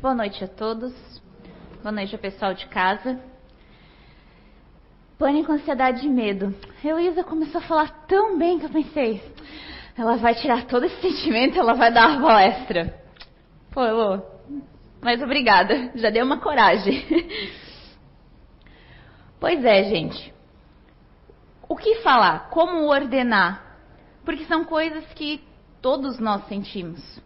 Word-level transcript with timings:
Boa 0.00 0.14
noite 0.14 0.42
a 0.42 0.48
todos. 0.48 0.94
Boa 1.82 1.92
noite 1.92 2.14
ao 2.14 2.18
pessoal 2.18 2.54
de 2.54 2.64
casa. 2.68 3.20
Pânico, 5.18 5.52
ansiedade 5.52 6.06
e 6.06 6.08
medo. 6.08 6.54
Heloísa 6.82 7.22
começou 7.22 7.60
a 7.60 7.64
falar 7.64 8.06
tão 8.06 8.38
bem 8.38 8.58
que 8.58 8.64
eu 8.64 8.70
pensei, 8.70 9.22
ela 9.98 10.16
vai 10.16 10.34
tirar 10.34 10.64
todo 10.64 10.86
esse 10.86 10.98
sentimento, 11.06 11.58
ela 11.58 11.74
vai 11.74 11.92
dar 11.92 12.08
uma 12.08 12.22
palestra. 12.22 12.98
Pô, 13.70 13.84
Elô, 13.84 14.22
mas 15.02 15.20
obrigada, 15.20 15.92
já 15.94 16.08
deu 16.08 16.24
uma 16.24 16.38
coragem. 16.38 17.04
pois 19.38 19.62
é, 19.62 19.84
gente. 19.84 20.32
O 21.68 21.76
que 21.76 21.96
falar? 21.96 22.48
Como 22.48 22.86
ordenar? 22.86 23.76
Porque 24.24 24.46
são 24.46 24.64
coisas 24.64 25.04
que 25.12 25.44
todos 25.82 26.18
nós 26.18 26.48
sentimos. 26.48 27.20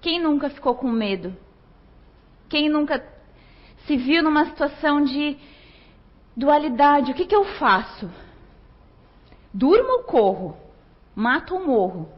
Quem 0.00 0.18
nunca 0.18 0.48
ficou 0.48 0.74
com 0.74 0.90
medo? 0.90 1.36
Quem 2.48 2.68
nunca 2.68 3.04
se 3.86 3.96
viu 3.96 4.22
numa 4.22 4.46
situação 4.46 5.04
de 5.04 5.38
dualidade? 6.36 7.12
O 7.12 7.14
que, 7.14 7.26
que 7.26 7.36
eu 7.36 7.44
faço? 7.44 8.10
Durmo 9.52 9.98
ou 9.98 10.04
corro? 10.04 10.56
Mato 11.14 11.54
ou 11.54 11.66
morro? 11.66 12.12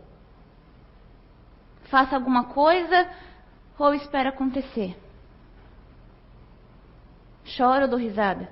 Faço 1.84 2.15
alguma 2.15 2.45
coisa 2.45 3.09
ou 3.79 3.95
espero 3.95 4.29
acontecer? 4.29 4.97
Choro 7.45 7.83
ou 7.83 7.89
dou 7.89 7.98
risada? 7.98 8.48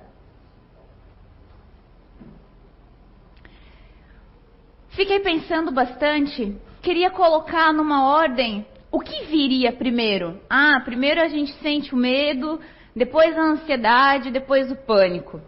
Fiquei 4.89 5.19
pensando 5.21 5.71
bastante, 5.71 6.59
queria 6.81 7.09
colocar 7.09 7.71
numa 7.71 8.05
ordem 8.05 8.67
o 8.91 8.99
que 8.99 9.25
viria 9.25 9.71
primeiro? 9.71 10.39
Ah, 10.49 10.81
primeiro 10.83 11.21
a 11.21 11.27
gente 11.27 11.53
sente 11.61 11.93
o 11.93 11.97
medo, 11.97 12.59
depois 12.95 13.37
a 13.37 13.41
ansiedade, 13.41 14.31
depois 14.31 14.71
o 14.71 14.75
pânico. 14.75 15.39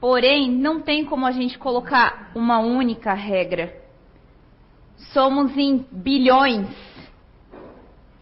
Porém, 0.00 0.50
não 0.50 0.80
tem 0.80 1.04
como 1.04 1.26
a 1.26 1.32
gente 1.32 1.58
colocar 1.58 2.30
uma 2.34 2.58
única 2.58 3.12
regra. 3.12 3.74
Somos 5.12 5.56
em 5.56 5.84
bilhões 5.90 6.68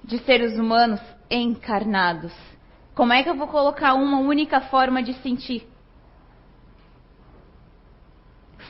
de 0.02 0.18
seres 0.18 0.58
humanos 0.58 1.00
encarnados. 1.30 2.32
Como 2.94 3.12
é 3.12 3.22
que 3.22 3.28
eu 3.28 3.36
vou 3.36 3.46
colocar 3.46 3.94
uma 3.94 4.18
única 4.18 4.60
forma 4.62 5.02
de 5.02 5.12
sentir? 5.22 5.68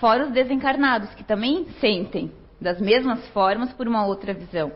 Fora 0.01 0.27
os 0.27 0.33
desencarnados, 0.33 1.15
que 1.15 1.25
também 1.25 1.67
sentem 1.81 2.31
das 2.61 2.81
mesmas 2.81 3.27
formas 3.29 3.73
por 3.73 3.89
uma 3.89 4.05
outra 4.05 4.35
visão. 4.35 4.73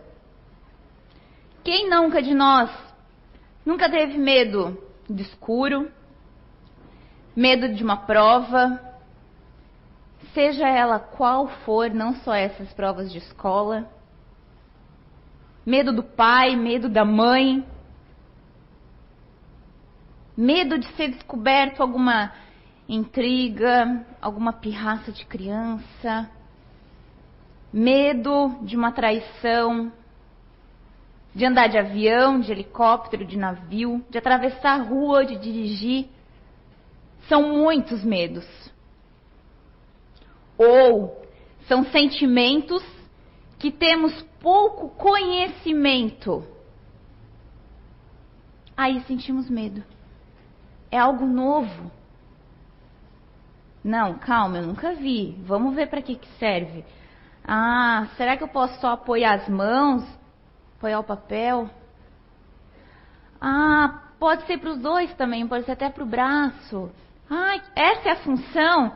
Quem 1.64 1.88
nunca 1.88 2.20
de 2.20 2.34
nós 2.34 2.70
nunca 3.64 3.88
teve 3.88 4.18
medo 4.18 4.76
de 5.08 5.22
escuro, 5.22 5.90
medo 7.36 7.72
de 7.72 7.84
uma 7.84 7.96
prova, 7.96 8.80
seja 10.34 10.68
ela 10.68 10.98
qual 10.98 11.46
for, 11.64 11.90
não 11.90 12.16
só 12.16 12.34
essas 12.34 12.72
provas 12.72 13.12
de 13.12 13.18
escola, 13.18 13.88
medo 15.64 15.92
do 15.92 16.02
pai, 16.02 16.56
medo 16.56 16.88
da 16.88 17.04
mãe, 17.04 17.64
medo 20.36 20.78
de 20.78 20.86
ser 20.96 21.08
descoberto 21.12 21.80
alguma 21.80 22.32
intriga, 22.88 24.04
alguma 24.20 24.52
pirraça 24.52 25.12
de 25.12 25.24
criança, 25.24 26.28
medo 27.72 28.58
de 28.62 28.76
uma 28.76 28.90
traição, 28.90 29.92
de 31.34 31.44
andar 31.46 31.68
de 31.68 31.78
avião, 31.78 32.40
de 32.40 32.52
helicóptero, 32.52 33.24
de 33.24 33.38
navio, 33.38 34.04
de 34.10 34.18
atravessar 34.18 34.80
a 34.80 34.82
rua, 34.82 35.24
de 35.24 35.36
dirigir. 35.38 36.08
São 37.28 37.56
muitos 37.56 38.04
medos. 38.04 38.46
Ou 40.58 41.26
são 41.66 41.84
sentimentos 41.84 42.84
que 43.58 43.70
temos 43.70 44.20
pouco 44.40 44.90
conhecimento. 44.90 46.44
Aí 48.76 49.00
sentimos 49.02 49.48
medo. 49.48 49.82
É 50.90 50.98
algo 50.98 51.24
novo. 51.24 51.90
Não, 53.82 54.14
calma, 54.18 54.58
eu 54.58 54.66
nunca 54.66 54.94
vi. 54.94 55.36
Vamos 55.44 55.74
ver 55.74 55.88
para 55.88 56.02
que, 56.02 56.16
que 56.16 56.28
serve. 56.38 56.84
Ah, 57.44 58.08
será 58.16 58.36
que 58.36 58.44
eu 58.44 58.48
posso 58.48 58.80
só 58.80 58.90
apoiar 58.90 59.34
as 59.34 59.48
mãos? 59.48 60.04
Apoiar 60.82 60.98
o 60.98 61.04
papel. 61.04 61.70
Ah, 63.40 64.02
pode 64.18 64.44
ser 64.46 64.58
para 64.58 64.70
os 64.70 64.78
dois 64.78 65.14
também, 65.14 65.46
pode 65.46 65.64
ser 65.64 65.72
até 65.72 65.88
para 65.88 66.02
o 66.02 66.06
braço. 66.06 66.90
Ai, 67.30 67.62
essa 67.76 68.08
é 68.08 68.12
a 68.12 68.16
função. 68.16 68.92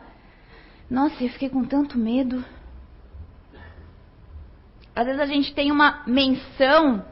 Nossa, 0.90 1.22
eu 1.22 1.30
fiquei 1.30 1.48
com 1.48 1.64
tanto 1.64 1.96
medo. 1.96 2.44
Às 4.96 5.06
vezes 5.06 5.20
a 5.20 5.26
gente 5.26 5.54
tem 5.54 5.70
uma 5.70 6.02
menção, 6.06 7.04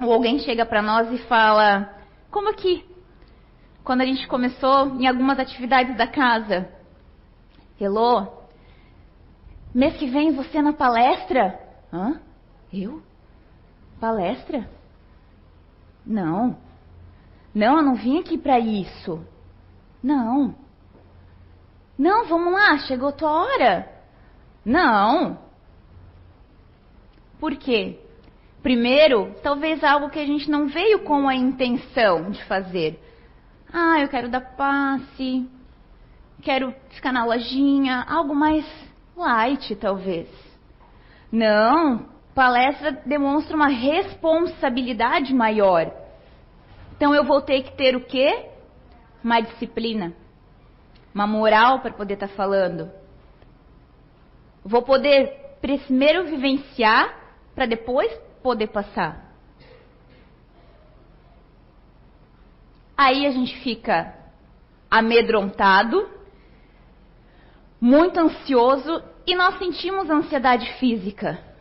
ou 0.00 0.12
alguém 0.12 0.38
chega 0.38 0.64
para 0.64 0.82
nós 0.82 1.10
e 1.10 1.18
fala, 1.26 1.92
como 2.30 2.50
aqui, 2.50 2.84
quando 3.82 4.02
a 4.02 4.06
gente 4.06 4.28
começou 4.28 5.00
em 5.00 5.08
algumas 5.08 5.38
atividades 5.40 5.96
da 5.96 6.06
casa. 6.06 6.68
Hello, 7.80 8.28
mês 9.74 9.96
que 9.96 10.06
vem 10.06 10.32
você 10.32 10.62
na 10.62 10.72
palestra? 10.72 11.58
Hã? 11.92 12.20
Eu? 12.72 13.02
Palestra? 14.00 14.68
Não. 16.04 16.56
Não, 17.54 17.78
eu 17.78 17.82
não 17.82 17.94
vim 17.94 18.18
aqui 18.18 18.36
para 18.36 18.58
isso. 18.58 19.24
Não. 20.02 20.54
Não, 21.98 22.26
vamos 22.26 22.52
lá, 22.52 22.78
chegou 22.78 23.12
tua 23.12 23.32
hora. 23.32 23.90
Não. 24.64 25.38
Por 27.40 27.56
quê? 27.56 27.98
Primeiro, 28.62 29.34
talvez 29.42 29.82
algo 29.84 30.10
que 30.10 30.18
a 30.18 30.26
gente 30.26 30.50
não 30.50 30.66
veio 30.66 31.00
com 31.04 31.28
a 31.28 31.34
intenção 31.34 32.30
de 32.30 32.42
fazer. 32.44 33.00
Ah, 33.72 34.00
eu 34.00 34.08
quero 34.08 34.28
dar 34.28 34.40
passe, 34.40 35.48
quero 36.42 36.74
ficar 36.90 37.12
na 37.12 37.24
lojinha, 37.24 38.04
algo 38.08 38.34
mais 38.34 38.66
light, 39.16 39.74
talvez. 39.76 40.28
Não, 41.30 42.06
palestra 42.36 42.92
demonstra 43.06 43.56
uma 43.56 43.68
responsabilidade 43.68 45.32
maior. 45.32 45.90
Então 46.94 47.14
eu 47.14 47.24
vou 47.24 47.40
ter 47.40 47.62
que 47.62 47.74
ter 47.74 47.96
o 47.96 48.04
quê? 48.04 48.50
Uma 49.24 49.40
disciplina, 49.40 50.12
uma 51.14 51.26
moral 51.26 51.80
para 51.80 51.94
poder 51.94 52.14
estar 52.14 52.28
tá 52.28 52.34
falando. 52.34 52.90
Vou 54.62 54.82
poder 54.82 55.56
primeiro 55.62 56.26
vivenciar 56.26 57.16
para 57.54 57.64
depois 57.64 58.12
poder 58.42 58.66
passar. 58.66 59.24
Aí 62.94 63.26
a 63.26 63.30
gente 63.30 63.58
fica 63.60 64.14
amedrontado, 64.90 66.06
muito 67.80 68.20
ansioso 68.20 69.02
e 69.26 69.34
nós 69.34 69.58
sentimos 69.58 70.10
ansiedade 70.10 70.70
física 70.74 71.55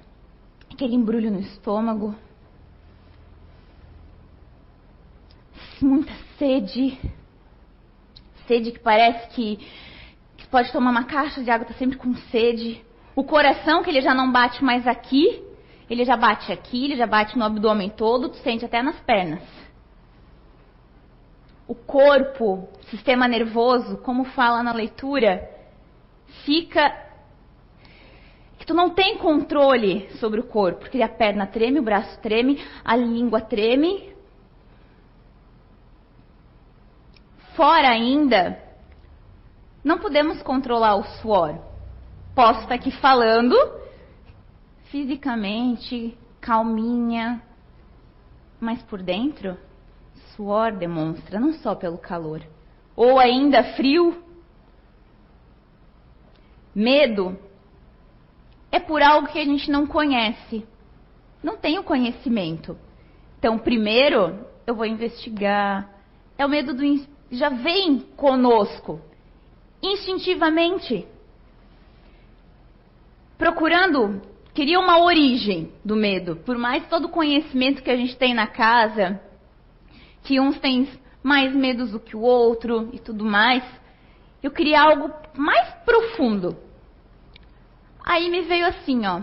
aquele 0.76 0.94
embrulho 0.94 1.32
no 1.32 1.40
estômago, 1.40 2.14
muita 5.82 6.14
sede, 6.38 7.00
sede 8.46 8.74
que 8.74 8.80
parece 8.80 9.30
que, 9.30 9.56
que 10.36 10.46
pode 10.48 10.72
tomar 10.74 10.92
uma 10.92 11.06
caixa 11.06 11.42
de 11.42 11.50
água, 11.50 11.64
está 11.66 11.78
sempre 11.80 11.98
com 11.98 12.14
sede. 12.30 12.84
O 13.16 13.24
coração, 13.24 13.84
que 13.84 13.90
ele 13.90 14.02
já 14.02 14.14
não 14.14 14.30
bate 14.30 14.62
mais 14.64 14.86
aqui, 14.86 15.42
ele 15.90 16.04
já 16.04 16.18
bate 16.18 16.52
aqui, 16.52 16.86
ele 16.86 16.98
já 16.98 17.08
bate 17.08 17.38
no 17.38 17.46
abdômen 17.46 17.90
todo, 17.90 18.30
tu 18.30 18.38
sente 18.38 18.66
até 18.66 18.84
nas 18.84 19.00
pernas. 19.02 19.44
O 21.68 21.74
corpo, 21.74 22.68
sistema 22.90 23.30
nervoso, 23.30 23.98
como 24.00 24.26
fala 24.26 24.62
na 24.62 24.74
leitura, 24.74 25.50
fica 26.44 27.05
que 28.66 28.70
tu 28.70 28.74
não 28.74 28.90
tem 28.90 29.20
controle 29.20 30.10
sobre 30.18 30.40
o 30.40 30.44
corpo, 30.44 30.80
porque 30.80 31.00
a 31.00 31.08
perna 31.08 31.46
treme, 31.46 31.80
o 31.80 31.84
braço 31.84 32.20
treme, 32.20 32.60
a 32.84 32.96
língua 32.96 33.40
treme. 33.40 34.12
Fora 37.56 37.90
ainda, 37.90 38.60
não 39.84 40.00
podemos 40.00 40.42
controlar 40.42 40.96
o 40.96 41.04
suor. 41.22 41.60
Posso 42.34 42.62
estar 42.62 42.74
aqui 42.74 42.90
falando 42.90 43.56
fisicamente, 44.86 46.18
calminha, 46.42 47.44
mas 48.60 48.82
por 48.82 49.04
dentro, 49.04 49.56
suor 50.36 50.72
demonstra, 50.72 51.40
não 51.40 51.54
só 51.54 51.76
pelo 51.76 52.00
calor. 52.00 52.42
Ou 52.96 53.20
ainda 53.20 53.76
frio. 53.76 54.24
Medo 56.74 57.38
é 58.76 58.80
por 58.82 59.02
algo 59.02 59.30
que 59.30 59.40
a 59.40 59.46
gente 59.46 59.72
não 59.72 59.88
conhece. 59.88 60.68
Não 61.42 61.56
tem 61.56 61.80
o 61.80 61.84
conhecimento. 61.84 62.78
Então, 63.40 63.58
primeiro, 63.58 64.46
eu 64.68 64.76
vou 64.76 64.86
investigar. 64.86 65.90
É 66.38 66.46
o 66.46 66.50
medo 66.50 66.74
do 66.74 66.84
já 67.32 67.48
vem 67.48 68.00
conosco 68.18 69.00
instintivamente 69.82 71.08
procurando 73.38 74.22
queria 74.54 74.80
uma 74.80 75.02
origem 75.02 75.72
do 75.84 75.96
medo. 75.96 76.36
Por 76.36 76.58
mais 76.58 76.86
todo 76.90 77.06
o 77.06 77.10
conhecimento 77.10 77.82
que 77.82 77.90
a 77.90 77.96
gente 77.96 78.18
tem 78.18 78.34
na 78.34 78.48
casa, 78.48 79.22
que 80.24 80.38
uns 80.38 80.60
têm 80.60 80.90
mais 81.24 81.56
medos 81.56 81.92
do 81.92 82.00
que 82.00 82.16
o 82.16 82.22
outro 82.22 82.90
e 82.92 83.00
tudo 83.00 83.24
mais, 83.24 83.64
eu 84.44 84.52
queria 84.52 84.82
algo 84.82 85.14
mais 85.34 85.74
profundo. 85.86 86.65
Aí 88.06 88.30
me 88.30 88.44
veio 88.44 88.68
assim, 88.68 89.06
ó. 89.06 89.22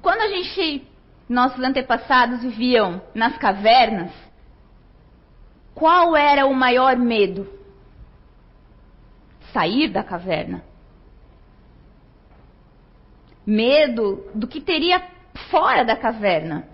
Quando 0.00 0.20
a 0.20 0.28
gente, 0.28 0.86
nossos 1.28 1.62
antepassados 1.62 2.42
viviam 2.42 3.02
nas 3.14 3.36
cavernas, 3.36 4.12
qual 5.74 6.16
era 6.16 6.46
o 6.46 6.54
maior 6.54 6.96
medo? 6.96 7.46
Sair 9.52 9.88
da 9.88 10.02
caverna 10.02 10.62
medo 13.48 14.30
do 14.34 14.46
que 14.46 14.60
teria 14.60 15.02
fora 15.50 15.82
da 15.82 15.96
caverna. 15.96 16.68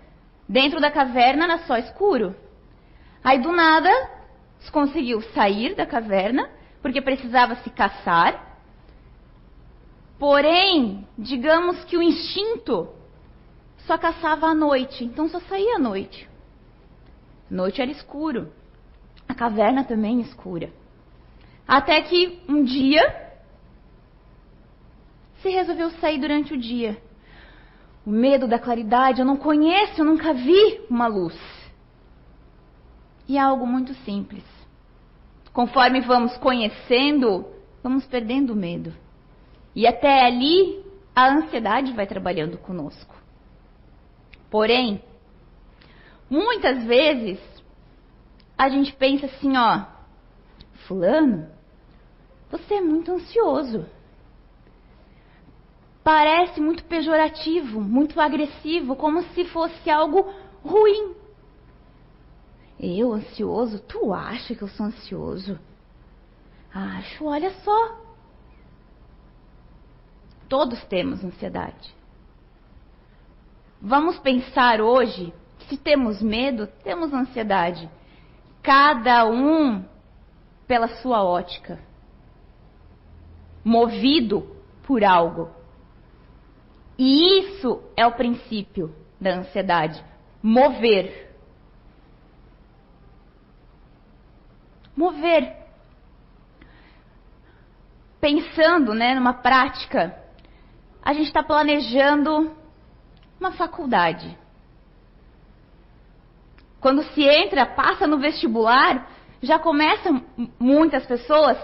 Dentro 0.48 0.80
da 0.80 0.90
caverna 0.90 1.44
era 1.44 1.58
só 1.58 1.76
escuro. 1.76 2.34
Aí 3.22 3.38
do 3.38 3.52
nada, 3.52 3.88
se 4.58 4.72
conseguiu 4.72 5.22
sair 5.32 5.76
da 5.76 5.86
caverna, 5.86 6.50
porque 6.82 7.00
precisava 7.00 7.54
se 7.56 7.70
caçar. 7.70 8.53
Porém, 10.18 11.06
digamos 11.18 11.84
que 11.84 11.96
o 11.96 12.02
instinto 12.02 12.88
só 13.86 13.98
caçava 13.98 14.46
à 14.46 14.54
noite, 14.54 15.04
então 15.04 15.28
só 15.28 15.40
saía 15.40 15.76
à 15.76 15.78
noite. 15.78 16.28
Noite 17.50 17.82
era 17.82 17.90
escuro. 17.90 18.52
A 19.28 19.34
caverna 19.34 19.84
também 19.84 20.20
escura. 20.20 20.70
Até 21.66 22.00
que 22.02 22.40
um 22.48 22.62
dia 22.62 23.24
você 25.36 25.50
resolveu 25.50 25.90
sair 25.92 26.18
durante 26.18 26.54
o 26.54 26.56
dia. 26.56 26.96
O 28.06 28.10
medo 28.10 28.46
da 28.46 28.58
claridade, 28.58 29.20
eu 29.20 29.26
não 29.26 29.36
conheço, 29.36 30.00
eu 30.00 30.04
nunca 30.04 30.32
vi 30.32 30.80
uma 30.88 31.06
luz. 31.06 31.38
E 33.28 33.36
é 33.36 33.40
algo 33.40 33.66
muito 33.66 33.92
simples. 34.04 34.44
Conforme 35.52 36.00
vamos 36.00 36.36
conhecendo, 36.38 37.46
vamos 37.82 38.06
perdendo 38.06 38.52
o 38.52 38.56
medo. 38.56 38.92
E 39.74 39.86
até 39.86 40.24
ali, 40.24 40.84
a 41.14 41.34
ansiedade 41.34 41.92
vai 41.92 42.06
trabalhando 42.06 42.58
conosco. 42.58 43.14
Porém, 44.50 45.02
muitas 46.30 46.84
vezes, 46.84 47.40
a 48.56 48.68
gente 48.68 48.92
pensa 48.94 49.26
assim, 49.26 49.56
ó, 49.56 49.84
Fulano, 50.86 51.48
você 52.50 52.74
é 52.74 52.80
muito 52.80 53.10
ansioso 53.10 53.86
parece 56.04 56.60
muito 56.60 56.84
pejorativo, 56.84 57.80
muito 57.80 58.20
agressivo, 58.20 58.94
como 58.94 59.22
se 59.30 59.46
fosse 59.46 59.90
algo 59.90 60.30
ruim. 60.62 61.14
Eu 62.78 63.14
ansioso? 63.14 63.78
Tu 63.80 64.12
acha 64.12 64.54
que 64.54 64.62
eu 64.62 64.68
sou 64.68 64.86
ansioso? 64.86 65.58
Acho, 66.72 67.24
olha 67.24 67.50
só. 67.62 68.03
Todos 70.48 70.82
temos 70.84 71.24
ansiedade. 71.24 71.94
Vamos 73.80 74.18
pensar 74.18 74.80
hoje, 74.80 75.32
se 75.68 75.76
temos 75.76 76.22
medo, 76.22 76.66
temos 76.82 77.12
ansiedade. 77.12 77.88
Cada 78.62 79.26
um 79.26 79.84
pela 80.66 80.88
sua 80.88 81.22
ótica. 81.22 81.78
Movido 83.62 84.46
por 84.86 85.04
algo. 85.04 85.50
E 86.98 87.40
isso 87.40 87.82
é 87.96 88.06
o 88.06 88.12
princípio 88.12 88.94
da 89.20 89.34
ansiedade: 89.36 90.02
mover. 90.42 91.34
Mover. 94.96 95.64
Pensando 98.20 98.94
né, 98.94 99.14
numa 99.14 99.34
prática, 99.34 100.23
a 101.04 101.12
gente 101.12 101.26
está 101.26 101.42
planejando 101.42 102.56
uma 103.38 103.52
faculdade. 103.52 104.36
Quando 106.80 107.02
se 107.12 107.22
entra, 107.22 107.66
passa 107.66 108.06
no 108.06 108.18
vestibular, 108.18 109.10
já 109.42 109.58
começam 109.58 110.24
muitas 110.58 111.04
pessoas 111.04 111.58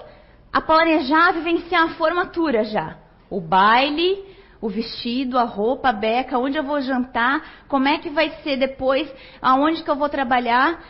a 0.53 0.61
planejar, 0.61 1.33
vivenciar 1.33 1.85
a 1.85 1.95
formatura 1.95 2.65
já. 2.65 2.99
O 3.31 3.41
baile, 3.41 4.25
o 4.61 4.69
vestido, 4.69 5.39
a 5.39 5.45
roupa, 5.45 5.89
a 5.89 5.93
beca, 5.93 6.39
onde 6.39 6.59
eu 6.59 6.65
vou 6.65 6.81
jantar, 6.83 7.65
como 7.67 7.89
é 7.89 7.99
que 7.99 8.11
vai 8.11 8.31
ser 8.43 8.57
depois, 8.59 9.11
aonde 9.41 9.83
que 9.83 9.91
eu 9.91 9.97
vou 9.97 10.09
trabalhar. 10.09 10.83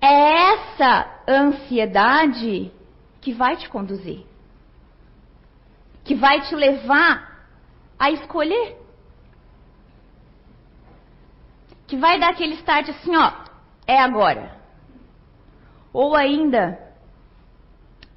É 0.00 0.52
essa 0.54 1.06
ansiedade 1.28 2.72
que 3.20 3.32
vai 3.32 3.56
te 3.56 3.68
conduzir. 3.68 4.29
Que 6.04 6.14
vai 6.14 6.40
te 6.42 6.54
levar 6.54 7.46
a 7.98 8.10
escolher. 8.10 8.76
Que 11.86 11.96
vai 11.96 12.18
dar 12.18 12.30
aquele 12.30 12.54
start 12.54 12.88
assim, 12.88 13.16
ó, 13.16 13.32
é 13.86 13.98
agora. 13.98 14.56
Ou 15.92 16.14
ainda, 16.14 16.78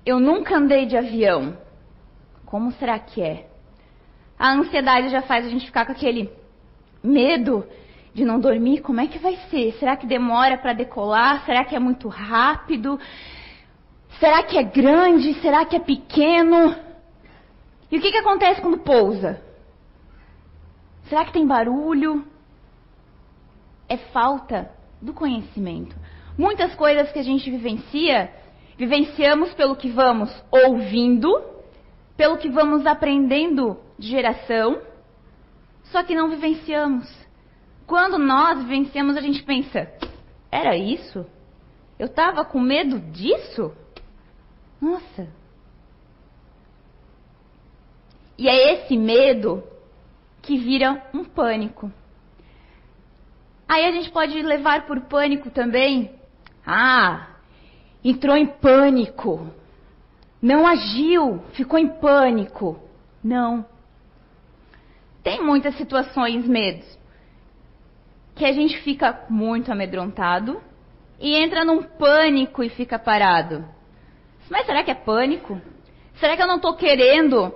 eu 0.05 0.19
nunca 0.19 0.57
andei 0.57 0.85
de 0.85 0.95
avião. 0.95 1.57
Como 2.45 2.71
será 2.73 2.99
que 2.99 3.21
é? 3.21 3.47
A 4.37 4.53
ansiedade 4.53 5.09
já 5.09 5.21
faz 5.21 5.45
a 5.45 5.49
gente 5.49 5.65
ficar 5.65 5.85
com 5.85 5.91
aquele 5.91 6.31
medo 7.03 7.65
de 8.13 8.23
não 8.23 8.39
dormir. 8.39 8.81
Como 8.81 9.01
é 9.01 9.07
que 9.07 9.17
vai 9.17 9.35
ser? 9.49 9.73
Será 9.79 9.95
que 9.95 10.05
demora 10.05 10.57
para 10.57 10.73
decolar? 10.73 11.43
Será 11.45 11.65
que 11.65 11.75
é 11.75 11.79
muito 11.79 12.07
rápido? 12.07 12.99
Será 14.19 14.43
que 14.43 14.57
é 14.57 14.63
grande? 14.63 15.33
Será 15.41 15.65
que 15.65 15.75
é 15.75 15.79
pequeno? 15.79 16.75
E 17.93 17.97
o 17.99 18.01
que, 18.01 18.11
que 18.11 18.17
acontece 18.17 18.59
quando 18.59 18.79
pousa? 18.79 19.39
Será 21.03 21.23
que 21.25 21.31
tem 21.31 21.45
barulho? 21.45 22.25
É 23.87 23.97
falta 23.97 24.71
do 24.99 25.13
conhecimento. 25.13 25.95
Muitas 26.35 26.73
coisas 26.73 27.11
que 27.11 27.19
a 27.19 27.23
gente 27.23 27.51
vivencia, 27.51 28.33
vivenciamos 28.79 29.53
pelo 29.53 29.75
que 29.75 29.91
vamos 29.91 30.31
ouvindo, 30.49 31.39
pelo 32.17 32.39
que 32.39 32.49
vamos 32.49 32.87
aprendendo 32.87 33.79
de 33.99 34.07
geração, 34.07 34.81
só 35.83 36.01
que 36.01 36.15
não 36.15 36.31
vivenciamos. 36.31 37.07
Quando 37.85 38.17
nós 38.17 38.57
vivenciamos, 38.63 39.15
a 39.15 39.21
gente 39.21 39.43
pensa: 39.43 39.87
era 40.51 40.75
isso? 40.75 41.27
Eu 41.99 42.07
estava 42.07 42.43
com 42.43 42.59
medo 42.59 42.99
disso? 43.11 43.71
Nossa! 44.81 45.42
E 48.37 48.47
é 48.47 48.73
esse 48.73 48.97
medo 48.97 49.63
que 50.41 50.57
vira 50.57 51.03
um 51.13 51.23
pânico. 51.23 51.91
Aí 53.67 53.85
a 53.85 53.91
gente 53.91 54.11
pode 54.11 54.41
levar 54.41 54.85
por 54.85 54.99
pânico 55.01 55.49
também. 55.49 56.11
Ah, 56.65 57.27
entrou 58.03 58.35
em 58.35 58.45
pânico. 58.45 59.49
Não 60.41 60.67
agiu, 60.67 61.43
ficou 61.53 61.79
em 61.79 61.87
pânico. 61.87 62.79
Não 63.23 63.65
tem 65.23 65.41
muitas 65.41 65.75
situações, 65.77 66.45
medos, 66.47 66.85
que 68.35 68.45
a 68.45 68.51
gente 68.51 68.77
fica 68.81 69.25
muito 69.29 69.71
amedrontado 69.71 70.61
e 71.19 71.33
entra 71.33 71.63
num 71.63 71.81
pânico 71.81 72.61
e 72.61 72.69
fica 72.69 72.99
parado. 72.99 73.65
Mas 74.49 74.65
será 74.65 74.83
que 74.83 74.91
é 74.91 74.95
pânico? 74.95 75.59
Será 76.15 76.35
que 76.35 76.43
eu 76.43 76.47
não 76.47 76.57
estou 76.57 76.75
querendo 76.75 77.53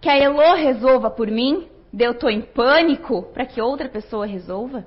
que 0.00 0.08
a 0.08 0.16
Elo 0.16 0.54
resolva 0.54 1.10
por 1.10 1.28
mim? 1.28 1.68
Eu 1.98 2.12
estou 2.12 2.28
em 2.28 2.42
pânico 2.42 3.22
para 3.32 3.46
que 3.46 3.60
outra 3.60 3.88
pessoa 3.88 4.26
resolva? 4.26 4.86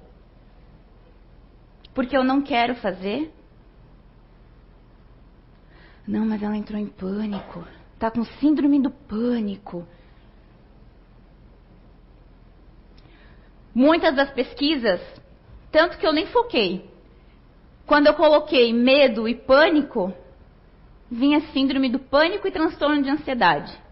Porque 1.94 2.16
eu 2.16 2.24
não 2.24 2.42
quero 2.42 2.75
fazer? 2.75 3.34
Não, 6.08 6.25
mas 6.25 6.42
ela 6.42 6.56
entrou 6.56 6.80
em 6.80 6.88
pânico. 6.88 7.66
Está 7.94 8.12
com 8.12 8.24
síndrome 8.24 8.82
do 8.82 8.92
pânico. 8.92 9.86
muitas 13.80 14.13
das 14.13 14.30
pesquisas, 14.32 15.00
tanto 15.72 15.98
que 15.98 16.06
eu 16.06 16.12
nem 16.12 16.28
foquei. 16.28 16.89
Quando 17.86 18.08
eu 18.08 18.13
coloquei 18.13 18.74
medo 18.74 19.25
e 19.25 19.34
pânico, 19.34 20.13
vinha 21.10 21.39
síndrome 21.54 21.89
do 21.89 21.98
pânico 21.98 22.46
e 22.46 22.51
transtorno 22.51 23.01
de 23.01 23.10
ansiedade 23.10 23.88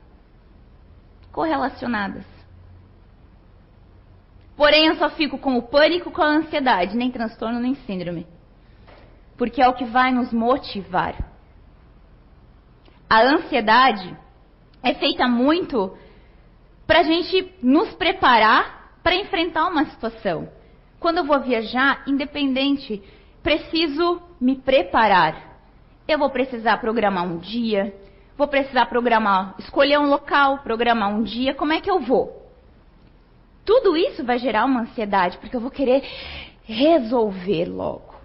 correlacionadas. 1.38 2.26
Porém, 4.56 4.88
eu 4.88 4.96
só 4.96 5.08
fico 5.12 5.38
com 5.38 5.56
o 5.56 5.62
pânico, 5.62 6.10
com 6.10 6.24
a 6.24 6.30
ansiedade, 6.30 6.98
nem 6.98 7.12
transtorno, 7.12 7.60
nem 7.60 7.76
síndrome. 7.76 8.26
Porque 9.38 9.62
é 9.62 9.68
o 9.68 9.76
que 9.76 9.86
vai 9.86 10.12
nos 10.12 10.34
motivar. 10.34 11.14
A 13.08 13.22
ansiedade 13.22 14.18
é 14.82 14.96
feita 14.96 15.28
muito 15.28 15.96
para 16.88 17.02
a 17.02 17.04
gente 17.04 17.54
nos 17.62 17.94
preparar 17.94 18.98
para 19.04 19.14
enfrentar 19.14 19.68
uma 19.68 19.86
situação. 19.86 20.50
Quando 21.00 21.20
eu 21.20 21.24
vou 21.24 21.40
viajar, 21.40 22.02
independente, 22.08 23.04
preciso 23.44 24.24
me 24.42 24.56
preparar. 24.56 25.60
Eu 26.08 26.18
vou 26.18 26.32
precisar 26.32 26.78
programar 26.78 27.26
um 27.26 27.38
dia, 27.38 27.96
vou 28.38 28.48
precisar 28.48 28.86
programar, 28.86 29.56
escolher 29.58 29.98
um 29.98 30.08
local, 30.08 30.60
programar 30.60 31.10
um 31.10 31.24
dia, 31.24 31.56
como 31.56 31.74
é 31.74 31.82
que 31.82 31.90
eu 31.90 32.00
vou? 32.00 32.46
Tudo 33.66 33.98
isso 33.98 34.24
vai 34.24 34.38
gerar 34.38 34.66
uma 34.66 34.82
ansiedade, 34.82 35.38
porque 35.40 35.56
eu 35.56 35.60
vou 35.60 35.72
querer 35.72 36.04
resolver 36.64 37.66
logo. 37.66 38.16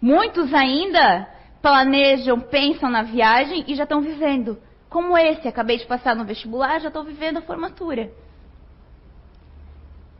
Muitos 0.00 0.52
ainda 0.52 1.28
planejam, 1.62 2.40
pensam 2.40 2.90
na 2.90 3.02
viagem 3.02 3.64
e 3.66 3.74
já 3.74 3.84
estão 3.84 4.00
vivendo. 4.00 4.58
Como 4.88 5.16
esse, 5.16 5.48
acabei 5.48 5.78
de 5.78 5.86
passar 5.86 6.14
no 6.14 6.24
vestibular, 6.24 6.80
já 6.80 6.88
estou 6.88 7.02
vivendo 7.02 7.38
a 7.38 7.42
formatura. 7.42 8.12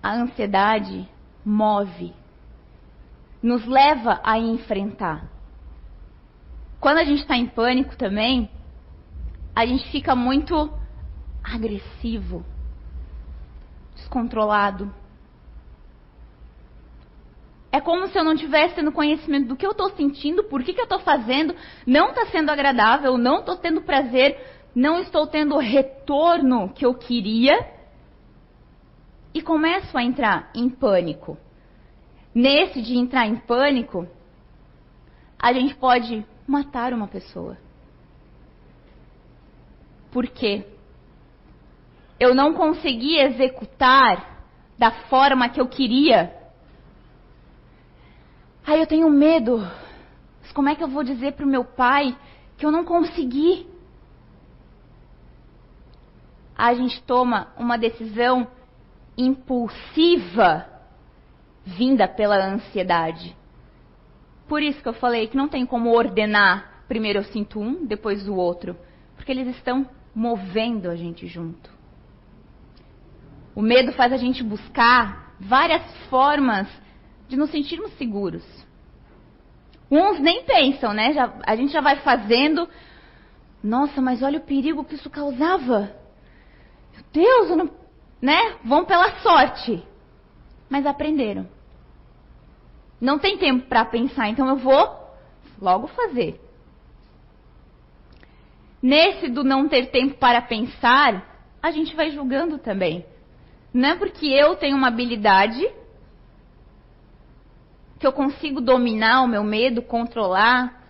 A 0.02 0.14
ansiedade 0.14 1.08
move, 1.44 2.14
nos 3.42 3.66
leva 3.66 4.20
a 4.24 4.38
enfrentar. 4.38 5.28
Quando 6.82 6.98
a 6.98 7.04
gente 7.04 7.20
está 7.20 7.36
em 7.36 7.46
pânico 7.46 7.96
também, 7.96 8.50
a 9.54 9.64
gente 9.64 9.88
fica 9.92 10.16
muito 10.16 10.68
agressivo, 11.40 12.44
descontrolado. 13.94 14.92
É 17.70 17.80
como 17.80 18.08
se 18.08 18.18
eu 18.18 18.24
não 18.24 18.34
tivesse 18.34 18.74
tendo 18.74 18.90
conhecimento 18.90 19.46
do 19.46 19.54
que 19.54 19.64
eu 19.64 19.70
estou 19.70 19.90
sentindo, 19.90 20.42
por 20.42 20.64
que, 20.64 20.74
que 20.74 20.80
eu 20.80 20.84
estou 20.84 20.98
fazendo, 20.98 21.54
não 21.86 22.08
está 22.08 22.26
sendo 22.26 22.50
agradável, 22.50 23.16
não 23.16 23.38
estou 23.38 23.56
tendo 23.56 23.82
prazer, 23.82 24.36
não 24.74 24.98
estou 24.98 25.24
tendo 25.28 25.54
o 25.54 25.60
retorno 25.60 26.68
que 26.70 26.84
eu 26.84 26.94
queria. 26.94 27.64
E 29.32 29.40
começo 29.40 29.96
a 29.96 30.02
entrar 30.02 30.50
em 30.52 30.68
pânico. 30.68 31.38
Nesse 32.34 32.82
de 32.82 32.98
entrar 32.98 33.28
em 33.28 33.36
pânico, 33.36 34.04
a 35.38 35.52
gente 35.52 35.76
pode 35.76 36.26
matar 36.46 36.92
uma 36.92 37.08
pessoa. 37.08 37.56
Por 40.10 40.26
quê? 40.26 40.64
eu 42.22 42.36
não 42.36 42.54
consegui 42.54 43.18
executar 43.18 44.44
da 44.78 44.92
forma 45.08 45.48
que 45.48 45.60
eu 45.60 45.66
queria. 45.66 46.32
Aí 48.64 48.78
eu 48.78 48.86
tenho 48.86 49.10
medo. 49.10 49.58
Mas 50.40 50.52
como 50.52 50.68
é 50.68 50.76
que 50.76 50.84
eu 50.84 50.88
vou 50.88 51.02
dizer 51.02 51.32
para 51.32 51.44
o 51.44 51.48
meu 51.48 51.64
pai 51.64 52.16
que 52.56 52.64
eu 52.64 52.70
não 52.70 52.84
consegui? 52.84 53.66
A 56.56 56.72
gente 56.74 57.02
toma 57.02 57.48
uma 57.58 57.76
decisão 57.76 58.46
impulsiva 59.18 60.64
vinda 61.64 62.06
pela 62.06 62.36
ansiedade. 62.36 63.36
Por 64.52 64.62
isso 64.62 64.82
que 64.82 64.88
eu 64.90 64.92
falei 64.92 65.28
que 65.28 65.36
não 65.36 65.48
tem 65.48 65.64
como 65.64 65.96
ordenar. 65.96 66.84
Primeiro 66.86 67.20
eu 67.20 67.24
sinto 67.24 67.58
um, 67.58 67.86
depois 67.86 68.28
o 68.28 68.34
outro. 68.34 68.76
Porque 69.16 69.32
eles 69.32 69.48
estão 69.56 69.88
movendo 70.14 70.90
a 70.90 70.94
gente 70.94 71.26
junto. 71.26 71.70
O 73.54 73.62
medo 73.62 73.92
faz 73.92 74.12
a 74.12 74.18
gente 74.18 74.42
buscar 74.42 75.34
várias 75.40 75.82
formas 76.08 76.68
de 77.28 77.34
nos 77.34 77.50
sentirmos 77.50 77.96
seguros. 77.96 78.44
Uns 79.90 80.20
nem 80.20 80.44
pensam, 80.44 80.92
né? 80.92 81.14
Já, 81.14 81.32
a 81.46 81.56
gente 81.56 81.72
já 81.72 81.80
vai 81.80 82.00
fazendo. 82.00 82.68
Nossa, 83.64 84.02
mas 84.02 84.22
olha 84.22 84.38
o 84.38 84.44
perigo 84.44 84.84
que 84.84 84.96
isso 84.96 85.08
causava. 85.08 85.96
Meu 86.92 87.04
Deus, 87.10 87.56
não, 87.56 87.70
né? 88.20 88.56
Vão 88.62 88.84
pela 88.84 89.18
sorte. 89.20 89.82
Mas 90.68 90.84
aprenderam. 90.84 91.48
Não 93.02 93.18
tem 93.18 93.36
tempo 93.36 93.66
para 93.66 93.84
pensar, 93.84 94.28
então 94.28 94.48
eu 94.48 94.54
vou 94.54 95.10
logo 95.60 95.88
fazer. 95.88 96.40
Nesse 98.80 99.28
do 99.28 99.42
não 99.42 99.68
ter 99.68 99.86
tempo 99.86 100.14
para 100.14 100.40
pensar, 100.40 101.48
a 101.60 101.72
gente 101.72 101.96
vai 101.96 102.12
julgando 102.12 102.58
também. 102.58 103.04
Não 103.74 103.88
é 103.88 103.96
porque 103.96 104.26
eu 104.26 104.54
tenho 104.54 104.76
uma 104.76 104.86
habilidade 104.86 105.68
que 107.98 108.06
eu 108.06 108.12
consigo 108.12 108.60
dominar 108.60 109.22
o 109.22 109.28
meu 109.28 109.42
medo, 109.42 109.82
controlar, 109.82 110.80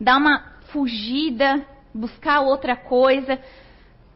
dar 0.00 0.16
uma 0.16 0.54
fugida, 0.72 1.66
buscar 1.92 2.40
outra 2.40 2.74
coisa. 2.74 3.38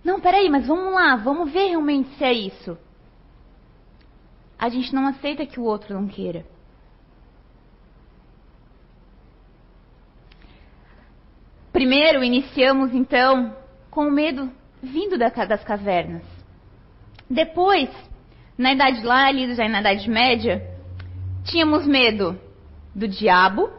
Não, 0.02 0.18
peraí, 0.18 0.48
mas 0.48 0.66
vamos 0.66 0.94
lá, 0.94 1.14
vamos 1.16 1.52
ver 1.52 1.68
realmente 1.68 2.08
se 2.16 2.24
é 2.24 2.32
isso. 2.32 2.78
A 4.58 4.70
gente 4.70 4.94
não 4.94 5.06
aceita 5.06 5.44
que 5.44 5.60
o 5.60 5.64
outro 5.64 5.92
não 5.92 6.08
queira. 6.08 6.53
Primeiro, 11.74 12.22
iniciamos 12.22 12.94
então 12.94 13.52
com 13.90 14.06
o 14.06 14.10
medo 14.12 14.48
vindo 14.80 15.18
das 15.18 15.64
cavernas. 15.64 16.22
Depois, 17.28 17.90
na 18.56 18.72
Idade 18.72 19.04
lá, 19.04 19.26
ali 19.26 19.52
já 19.56 19.68
na 19.68 19.80
Idade 19.80 20.08
Média, 20.08 20.62
tínhamos 21.42 21.84
medo 21.84 22.38
do 22.94 23.08
diabo, 23.08 23.72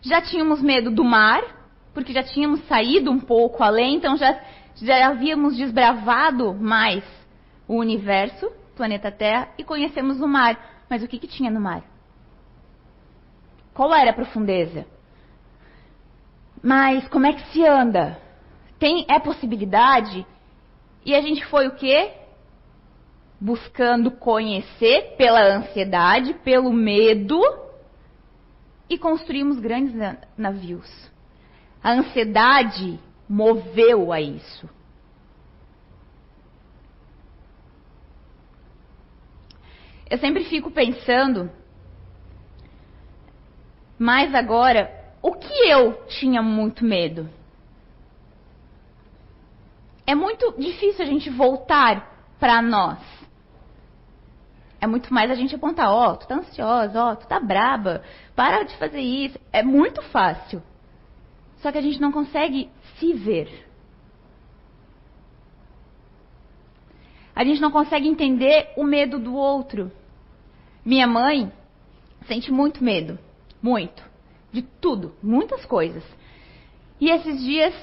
já 0.00 0.22
tínhamos 0.22 0.62
medo 0.62 0.92
do 0.92 1.02
mar, 1.02 1.42
porque 1.92 2.12
já 2.12 2.22
tínhamos 2.22 2.64
saído 2.68 3.10
um 3.10 3.18
pouco 3.18 3.60
além, 3.60 3.96
então 3.96 4.16
já, 4.16 4.40
já 4.76 5.08
havíamos 5.08 5.56
desbravado 5.56 6.54
mais 6.54 7.02
o 7.66 7.74
universo, 7.74 8.48
planeta 8.76 9.10
Terra, 9.10 9.48
e 9.58 9.64
conhecemos 9.64 10.20
o 10.20 10.28
mar. 10.28 10.84
Mas 10.88 11.02
o 11.02 11.08
que, 11.08 11.18
que 11.18 11.26
tinha 11.26 11.50
no 11.50 11.60
mar? 11.60 11.82
Qual 13.74 13.92
era 13.92 14.10
a 14.12 14.14
profundeza? 14.14 14.86
Mas 16.62 17.08
como 17.08 17.26
é 17.26 17.32
que 17.32 17.52
se 17.52 17.66
anda? 17.66 18.18
Tem, 18.78 19.04
é 19.08 19.18
possibilidade 19.18 20.26
e 21.04 21.14
a 21.14 21.20
gente 21.20 21.44
foi 21.46 21.66
o 21.66 21.74
quê? 21.74 22.12
Buscando 23.40 24.10
conhecer 24.12 25.16
pela 25.16 25.42
ansiedade, 25.56 26.34
pelo 26.44 26.72
medo, 26.72 27.40
e 28.88 28.96
construímos 28.98 29.58
grandes 29.58 29.94
navios. 30.36 31.10
A 31.82 31.92
ansiedade 31.92 33.00
moveu 33.28 34.12
a 34.12 34.20
isso. 34.20 34.68
Eu 40.08 40.18
sempre 40.18 40.44
fico 40.44 40.70
pensando, 40.70 41.50
mas 43.98 44.34
agora, 44.34 45.01
o 45.22 45.32
que 45.32 45.68
eu 45.68 46.04
tinha 46.08 46.42
muito 46.42 46.84
medo? 46.84 47.28
é 50.06 50.14
muito 50.14 50.54
difícil 50.58 51.04
a 51.04 51.08
gente 51.08 51.30
voltar 51.30 52.34
para 52.38 52.60
nós. 52.60 52.98
É 54.80 54.86
muito 54.86 55.14
mais 55.14 55.30
a 55.30 55.34
gente 55.34 55.54
apontar, 55.54 55.90
ó, 55.90 56.10
oh, 56.10 56.16
tu 56.16 56.26
tá 56.26 56.34
ansiosa, 56.36 57.02
ó, 57.02 57.12
oh, 57.12 57.16
tu 57.16 57.26
tá 57.26 57.38
braba, 57.38 58.02
para 58.34 58.64
de 58.64 58.76
fazer 58.76 59.00
isso. 59.00 59.38
É 59.52 59.62
muito 59.62 60.02
fácil. 60.02 60.62
Só 61.58 61.70
que 61.70 61.78
a 61.78 61.82
gente 61.82 62.00
não 62.00 62.10
consegue 62.10 62.68
se 62.98 63.12
ver. 63.12 63.68
A 67.34 67.44
gente 67.44 67.60
não 67.60 67.70
consegue 67.70 68.08
entender 68.08 68.72
o 68.76 68.84
medo 68.84 69.18
do 69.18 69.34
outro. 69.34 69.90
Minha 70.84 71.06
mãe 71.06 71.50
sente 72.26 72.50
muito 72.52 72.82
medo, 72.82 73.18
muito, 73.62 74.02
de 74.52 74.62
tudo, 74.62 75.14
muitas 75.22 75.64
coisas. 75.64 76.04
E 77.00 77.10
esses 77.10 77.40
dias 77.42 77.74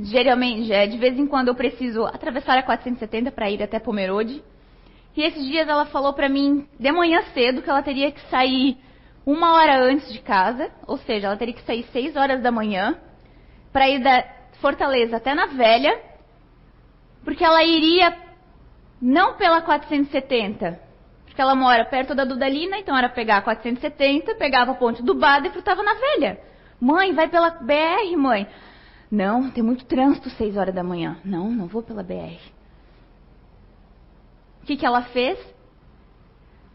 Geralmente, 0.00 0.72
é, 0.72 0.86
de 0.86 0.96
vez 0.96 1.18
em 1.18 1.26
quando 1.26 1.48
eu 1.48 1.56
preciso 1.56 2.06
atravessar 2.06 2.56
a 2.56 2.62
470 2.62 3.32
para 3.32 3.50
ir 3.50 3.60
até 3.60 3.80
Pomerode. 3.80 4.42
E 5.16 5.22
esses 5.22 5.44
dias 5.44 5.68
ela 5.68 5.86
falou 5.86 6.12
para 6.12 6.28
mim, 6.28 6.68
de 6.78 6.92
manhã 6.92 7.22
cedo, 7.34 7.60
que 7.60 7.68
ela 7.68 7.82
teria 7.82 8.12
que 8.12 8.20
sair 8.30 8.78
uma 9.26 9.54
hora 9.54 9.82
antes 9.82 10.12
de 10.12 10.20
casa, 10.20 10.70
ou 10.86 10.98
seja, 10.98 11.26
ela 11.26 11.36
teria 11.36 11.52
que 11.52 11.64
sair 11.64 11.82
6 11.92 12.14
horas 12.14 12.40
da 12.40 12.52
manhã, 12.52 12.96
para 13.72 13.88
ir 13.88 13.98
da 13.98 14.24
Fortaleza 14.60 15.16
até 15.16 15.34
na 15.34 15.46
Velha, 15.46 16.00
porque 17.24 17.44
ela 17.44 17.62
iria 17.64 18.16
não 19.02 19.34
pela 19.34 19.60
470, 19.60 20.80
porque 21.38 21.42
ela 21.42 21.54
mora 21.54 21.84
perto 21.84 22.16
da 22.16 22.24
Dudalina, 22.24 22.78
então 22.78 22.98
era 22.98 23.08
pegar 23.08 23.36
a 23.36 23.42
470, 23.42 24.34
pegava 24.34 24.72
a 24.72 24.74
ponte 24.74 25.04
do 25.04 25.14
Bada 25.14 25.46
e 25.46 25.56
estava 25.56 25.84
na 25.84 25.94
Velha. 25.94 26.40
Mãe, 26.80 27.14
vai 27.14 27.28
pela 27.28 27.50
BR, 27.50 28.16
mãe. 28.16 28.48
Não, 29.08 29.48
tem 29.48 29.62
muito 29.62 29.84
trânsito 29.84 30.28
seis 30.30 30.56
horas 30.56 30.74
da 30.74 30.82
manhã. 30.82 31.16
Não, 31.24 31.48
não 31.48 31.68
vou 31.68 31.80
pela 31.80 32.02
BR. 32.02 32.40
que, 34.66 34.76
que 34.76 34.84
ela 34.84 35.02
fez? 35.02 35.38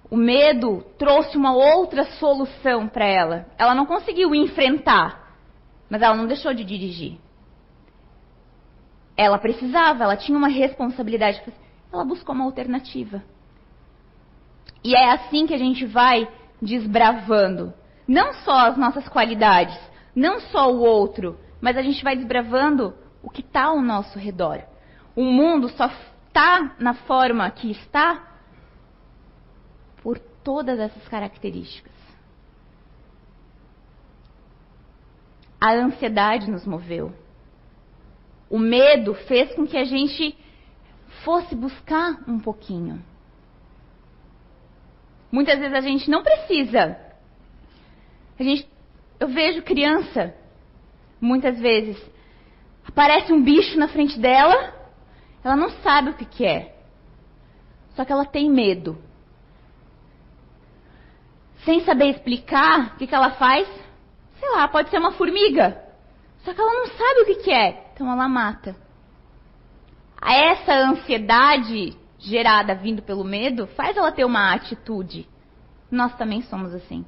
O 0.10 0.16
medo 0.16 0.82
trouxe 0.98 1.36
uma 1.36 1.54
outra 1.54 2.06
solução 2.14 2.88
para 2.88 3.06
ela. 3.06 3.46
Ela 3.58 3.76
não 3.76 3.86
conseguiu 3.86 4.34
enfrentar, 4.34 5.36
mas 5.90 6.02
ela 6.02 6.16
não 6.16 6.26
deixou 6.26 6.54
de 6.54 6.64
dirigir. 6.64 7.20
Ela 9.18 9.38
precisava, 9.38 10.06
ela 10.06 10.16
tinha 10.16 10.38
uma 10.38 10.48
responsabilidade. 10.48 11.44
Ela 11.92 12.06
buscou 12.06 12.34
uma 12.34 12.46
alternativa. 12.46 13.22
E 14.84 14.96
é 14.96 15.12
assim 15.12 15.48
que 15.48 15.54
a 15.54 15.58
gente 15.58 15.86
vai 15.86 16.28
desbravando. 16.62 17.74
Não 18.08 18.34
só 18.34 18.68
as 18.68 18.78
nossas 18.78 19.08
qualidades, 19.08 19.78
não 20.16 20.40
só 20.40 20.72
o 20.72 20.80
outro, 20.80 21.40
mas 21.62 21.78
a 21.78 21.82
gente 21.82 22.04
vai 22.04 22.16
desbravando 22.16 22.94
o 23.22 23.30
que 23.30 23.42
está 23.42 23.66
ao 23.66 23.82
nosso 23.82 24.20
redor. 24.20 24.64
O 25.16 25.24
mundo 25.24 25.70
só 25.70 25.86
está 26.28 26.76
na 26.80 26.94
forma 26.94 27.50
que 27.52 27.72
está 27.72 28.34
por 30.02 30.20
todas 30.20 30.78
essas 30.78 31.08
características. 31.08 31.94
A 35.62 35.72
ansiedade 35.72 36.52
nos 36.52 36.66
moveu. 36.66 37.14
O 38.50 38.60
medo 38.60 39.14
fez 39.14 39.56
com 39.56 39.66
que 39.66 39.78
a 39.78 39.86
gente 39.86 40.38
fosse 41.24 41.56
buscar 41.56 42.22
um 42.28 42.38
pouquinho. 42.38 43.02
Muitas 45.34 45.60
vezes 45.60 45.74
a 45.74 45.82
gente 45.82 46.12
não 46.12 46.22
precisa. 46.22 46.96
A 48.40 48.44
gente, 48.44 48.70
eu 49.20 49.28
vejo 49.28 49.64
criança, 49.64 50.32
muitas 51.20 51.60
vezes, 51.60 52.00
aparece 52.88 53.34
um 53.34 53.42
bicho 53.42 53.76
na 53.80 53.88
frente 53.88 54.20
dela, 54.20 54.76
ela 55.44 55.56
não 55.56 55.72
sabe 55.82 56.12
o 56.12 56.14
que, 56.14 56.26
que 56.26 56.46
é. 56.46 56.76
Só 57.96 58.06
que 58.06 58.12
ela 58.12 58.26
tem 58.26 58.48
medo. 58.48 58.96
Sem 61.66 61.84
saber 61.84 62.12
explicar, 62.12 62.94
o 62.94 62.98
que, 62.98 63.08
que 63.08 63.16
ela 63.16 63.32
faz? 63.32 63.68
Sei 64.40 64.50
lá, 64.52 64.68
pode 64.68 64.92
ser 64.92 65.00
uma 65.00 65.14
formiga. 65.14 65.84
Só 66.44 66.54
que 66.54 66.62
ela 66.62 66.74
não 66.74 66.86
sabe 66.86 67.22
o 67.22 67.26
que, 67.26 67.36
que 67.44 67.52
é. 67.52 67.90
Então 67.92 68.12
ela 68.12 68.30
mata. 68.30 68.76
Essa 70.22 70.74
ansiedade 70.74 71.98
gerada 72.24 72.74
vindo 72.74 73.02
pelo 73.02 73.24
medo 73.24 73.68
faz 73.68 73.96
ela 73.98 74.12
ter 74.12 74.24
uma 74.24 74.54
atitude. 74.54 75.28
Nós 75.92 76.16
também 76.16 76.42
somos 76.44 76.74
assim. 76.74 77.06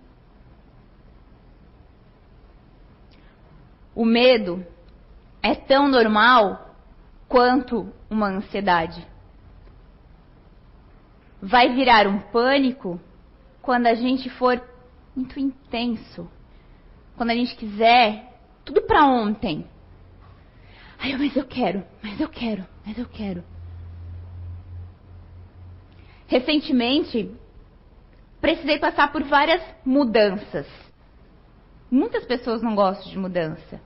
O 3.95 4.03
medo 4.05 4.65
é 5.41 5.55
tão 5.55 5.87
normal 5.87 6.75
quanto 7.29 7.91
uma 8.09 8.27
ansiedade. 8.27 9.07
Vai 11.41 11.73
virar 11.73 12.07
um 12.07 12.19
pânico 12.19 12.99
quando 13.61 13.87
a 13.87 13.95
gente 13.95 14.29
for 14.29 14.61
muito 15.15 15.39
intenso. 15.39 16.29
Quando 17.15 17.29
a 17.29 17.35
gente 17.35 17.55
quiser 17.55 18.33
tudo 18.65 18.81
para 18.81 19.05
ontem. 19.05 19.65
Ai, 20.99 21.15
mas 21.17 21.35
eu 21.35 21.45
quero, 21.45 21.85
mas 22.03 22.19
eu 22.19 22.27
quero, 22.27 22.65
mas 22.85 22.97
eu 22.97 23.05
quero. 23.05 23.54
Recentemente, 26.27 27.31
precisei 28.41 28.79
passar 28.79 29.11
por 29.11 29.23
várias 29.23 29.61
mudanças. 29.85 30.67
Muitas 31.89 32.25
pessoas 32.25 32.61
não 32.61 32.75
gostam 32.75 33.11
de 33.11 33.17
mudança. 33.17 33.79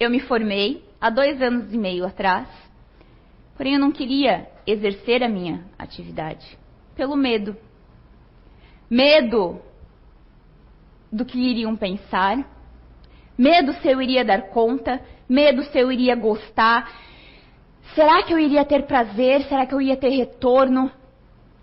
Eu 0.00 0.10
me 0.10 0.20
formei 0.20 0.84
há 1.00 1.10
dois 1.10 1.40
anos 1.40 1.72
e 1.72 1.78
meio 1.78 2.04
atrás, 2.04 2.48
porém 3.56 3.74
eu 3.74 3.80
não 3.80 3.92
queria 3.92 4.48
exercer 4.66 5.22
a 5.22 5.28
minha 5.28 5.64
atividade 5.78 6.58
pelo 6.96 7.16
medo. 7.16 7.56
Medo 8.90 9.60
do 11.10 11.24
que 11.24 11.38
iriam 11.38 11.76
pensar, 11.76 12.44
medo 13.36 13.72
se 13.74 13.88
eu 13.88 14.00
iria 14.00 14.24
dar 14.24 14.48
conta, 14.48 15.00
medo 15.28 15.62
se 15.64 15.78
eu 15.78 15.92
iria 15.92 16.16
gostar. 16.16 16.90
Será 17.94 18.22
que 18.22 18.32
eu 18.32 18.38
iria 18.38 18.64
ter 18.64 18.86
prazer? 18.86 19.42
Será 19.42 19.66
que 19.66 19.74
eu 19.74 19.80
ia 19.80 19.96
ter 19.96 20.10
retorno? 20.10 20.90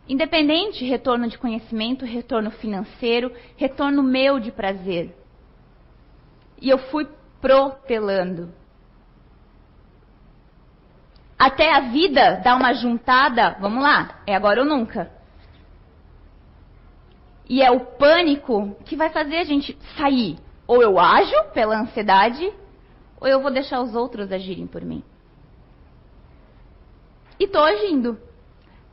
Independente, 0.07 0.85
retorno 0.85 1.27
de 1.27 1.37
conhecimento, 1.37 2.05
retorno 2.05 2.51
financeiro, 2.51 3.31
retorno 3.55 4.03
meu 4.03 4.39
de 4.39 4.51
prazer. 4.51 5.15
E 6.61 6.69
eu 6.69 6.77
fui 6.77 7.07
protelando. 7.39 8.51
Até 11.37 11.73
a 11.73 11.79
vida 11.91 12.41
dar 12.43 12.55
uma 12.55 12.73
juntada, 12.73 13.55
vamos 13.61 13.81
lá, 13.81 14.21
é 14.27 14.35
agora 14.35 14.61
ou 14.61 14.67
nunca. 14.67 15.09
E 17.47 17.63
é 17.63 17.71
o 17.71 17.79
pânico 17.79 18.75
que 18.85 18.95
vai 18.95 19.09
fazer 19.09 19.37
a 19.37 19.43
gente 19.43 19.77
sair. 19.97 20.37
Ou 20.67 20.83
eu 20.83 20.99
ajo 20.99 21.33
pela 21.53 21.79
ansiedade, 21.79 22.51
ou 23.19 23.27
eu 23.27 23.41
vou 23.41 23.49
deixar 23.49 23.81
os 23.81 23.95
outros 23.95 24.31
agirem 24.31 24.67
por 24.67 24.83
mim. 24.83 25.03
E 27.39 27.47
tô 27.47 27.59
agindo. 27.59 28.19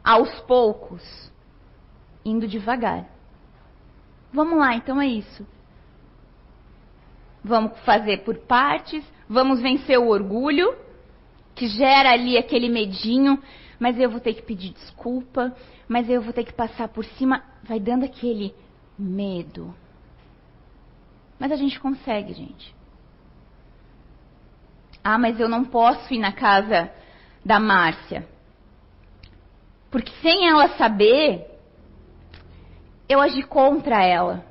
Aos 0.04 0.40
poucos. 0.42 1.02
Indo 2.24 2.46
devagar. 2.46 3.06
Vamos 4.32 4.59
lá, 4.59 4.74
então 4.74 5.00
é 5.00 5.06
isso. 5.06 5.46
Vamos 7.42 7.78
fazer 7.80 8.18
por 8.18 8.37
partes. 8.38 9.04
Vamos 9.28 9.61
vencer 9.61 9.98
o 9.98 10.09
orgulho, 10.09 10.76
que 11.54 11.66
gera 11.66 12.12
ali 12.12 12.38
aquele 12.38 12.68
medinho. 12.68 13.42
Mas 13.78 13.98
eu 13.98 14.09
vou 14.09 14.20
ter 14.20 14.35
que 14.35 14.42
pedir 14.42 14.72
desculpa. 14.72 15.54
Mas 15.88 16.09
eu 16.09 16.22
vou 16.22 16.32
ter 16.32 16.44
que 16.44 16.52
passar 16.52 16.88
por 16.88 17.04
cima 17.04 17.42
vai 17.66 17.80
dando 17.80 18.04
aquele 18.04 18.54
medo. 18.98 19.74
Mas 21.38 21.52
a 21.52 21.56
gente 21.56 21.78
consegue, 21.78 22.32
gente. 22.32 22.74
Ah, 25.02 25.18
mas 25.18 25.38
eu 25.38 25.48
não 25.48 25.64
posso 25.64 26.12
ir 26.14 26.18
na 26.18 26.32
casa 26.32 26.90
da 27.44 27.61
Márcia. 27.61 28.26
Porque 29.96 30.12
sem 30.20 30.46
ela 30.46 30.76
saber, 30.76 31.50
eu 33.09 33.18
agi 33.18 33.42
contra 33.42 34.04
ela. 34.04 34.44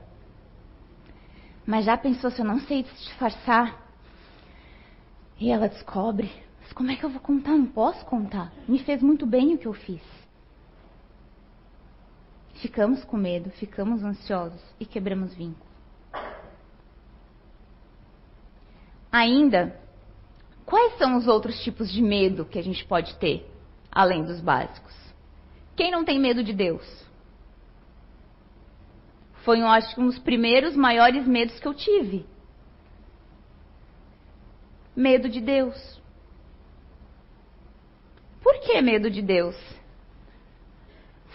Mas 1.64 1.86
já 1.86 1.96
pensou 1.96 2.32
se 2.32 2.42
eu 2.42 2.46
não 2.46 2.60
sei 2.62 2.82
disfarçar? 2.82 3.80
E 5.40 5.52
ela 5.52 5.70
descobre. 5.70 6.32
Mas 6.60 6.74
como 6.74 6.90
é 6.90 6.96
que 6.96 7.06
eu 7.06 7.12
vou 7.12 7.22
contar? 7.22 7.52
Não 7.52 7.68
posso 7.68 8.04
contar. 8.06 8.52
Me 8.68 8.80
fez 8.80 9.04
muito 9.04 9.28
bem 9.28 9.54
o 9.54 9.58
que 9.60 9.68
eu 9.68 9.74
fiz 9.74 10.02
ficamos 12.56 13.04
com 13.04 13.16
medo, 13.16 13.52
ficamos 13.52 14.04
ansiosos 14.04 14.62
e 14.80 14.88
quebramos 14.88 15.36
vínculo. 15.36 15.70
Ainda, 19.12 19.80
quais 20.66 20.98
são 20.98 21.16
os 21.16 21.28
outros 21.28 21.60
tipos 21.64 21.92
de 21.92 22.02
medo 22.02 22.44
que 22.44 22.58
a 22.58 22.64
gente 22.64 22.84
pode 22.86 23.16
ter, 23.18 23.48
além 23.92 24.24
dos 24.24 24.42
básicos? 24.42 25.05
Quem 25.76 25.92
não 25.92 26.06
tem 26.06 26.20
medo 26.20 26.44
de 26.44 26.54
Deus? 26.54 27.06
Foi, 29.44 29.62
eu 29.62 29.68
acho, 29.68 30.00
um 30.00 30.08
dos 30.08 30.18
primeiros 30.18 30.76
maiores 30.76 31.28
medos 31.28 31.60
que 31.60 31.68
eu 31.68 31.74
tive. 31.74 32.26
Medo 34.96 35.30
de 35.30 35.42
Deus. 35.42 36.02
Por 38.42 38.60
que 38.60 38.82
medo 38.82 39.10
de 39.10 39.22
Deus? 39.22 39.56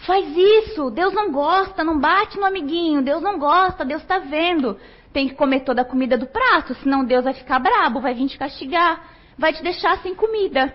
Faz 0.06 0.26
isso, 0.34 0.90
Deus 0.90 1.12
não 1.12 1.30
gosta, 1.30 1.84
não 1.84 2.00
bate 2.00 2.38
no 2.38 2.46
amiguinho, 2.46 3.02
Deus 3.02 3.22
não 3.22 3.38
gosta, 3.38 3.84
Deus 3.84 4.00
está 4.00 4.18
vendo. 4.18 4.78
Tem 5.12 5.28
que 5.28 5.34
comer 5.34 5.60
toda 5.60 5.82
a 5.82 5.84
comida 5.84 6.16
do 6.16 6.26
prato, 6.26 6.74
senão 6.76 7.04
Deus 7.04 7.24
vai 7.24 7.34
ficar 7.34 7.58
brabo, 7.58 8.00
vai 8.00 8.14
vir 8.14 8.28
te 8.28 8.38
castigar, 8.38 9.04
vai 9.36 9.52
te 9.52 9.62
deixar 9.62 9.98
sem 9.98 10.14
comida. 10.14 10.74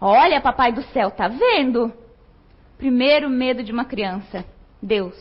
Olha, 0.00 0.40
papai 0.40 0.72
do 0.72 0.82
céu, 0.82 1.10
tá 1.10 1.28
vendo? 1.28 2.03
Primeiro 2.76 3.30
medo 3.30 3.62
de 3.62 3.72
uma 3.72 3.84
criança, 3.84 4.44
Deus. 4.82 5.14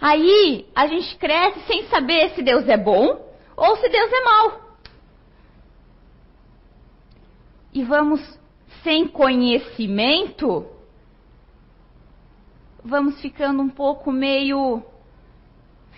Aí 0.00 0.68
a 0.74 0.86
gente 0.86 1.16
cresce 1.16 1.60
sem 1.66 1.86
saber 1.88 2.30
se 2.30 2.42
Deus 2.42 2.68
é 2.68 2.76
bom 2.76 3.24
ou 3.56 3.76
se 3.76 3.88
Deus 3.88 4.12
é 4.12 4.24
mau. 4.24 4.66
E 7.72 7.82
vamos 7.82 8.20
sem 8.82 9.08
conhecimento, 9.08 10.66
vamos 12.84 13.20
ficando 13.20 13.62
um 13.62 13.68
pouco 13.68 14.12
meio 14.12 14.82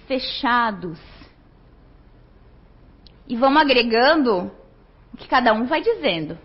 fechados. 0.06 0.98
E 3.28 3.36
vamos 3.36 3.60
agregando 3.60 4.50
o 5.12 5.16
que 5.16 5.28
cada 5.28 5.52
um 5.52 5.66
vai 5.66 5.82
dizendo. 5.82 6.38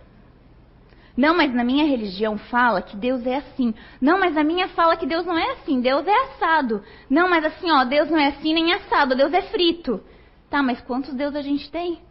Não, 1.16 1.36
mas 1.36 1.54
na 1.54 1.64
minha 1.64 1.86
religião 1.86 2.38
fala 2.38 2.82
que 2.82 2.98
Deus 2.98 3.26
é 3.26 3.38
assim. 3.38 3.74
Não, 4.02 4.20
mas 4.20 4.36
a 4.36 4.44
minha 4.44 4.68
fala 4.70 4.98
que 4.98 5.06
Deus 5.06 5.26
não 5.26 5.38
é 5.38 5.52
assim. 5.52 5.80
Deus 5.80 6.08
é 6.08 6.24
assado. 6.24 6.84
Não, 7.10 7.30
mas 7.30 7.46
assim, 7.46 7.70
ó, 7.70 7.84
Deus 7.84 8.10
não 8.10 8.18
é 8.18 8.28
assim 8.28 8.54
nem 8.54 8.74
assado. 8.74 9.16
Deus 9.16 9.32
é 9.32 9.44
frito. 9.44 10.04
Tá, 10.50 10.64
mas 10.64 10.82
quantos 10.82 11.14
deuses 11.14 11.36
a 11.36 11.42
gente 11.42 11.70
tem? 11.70 12.02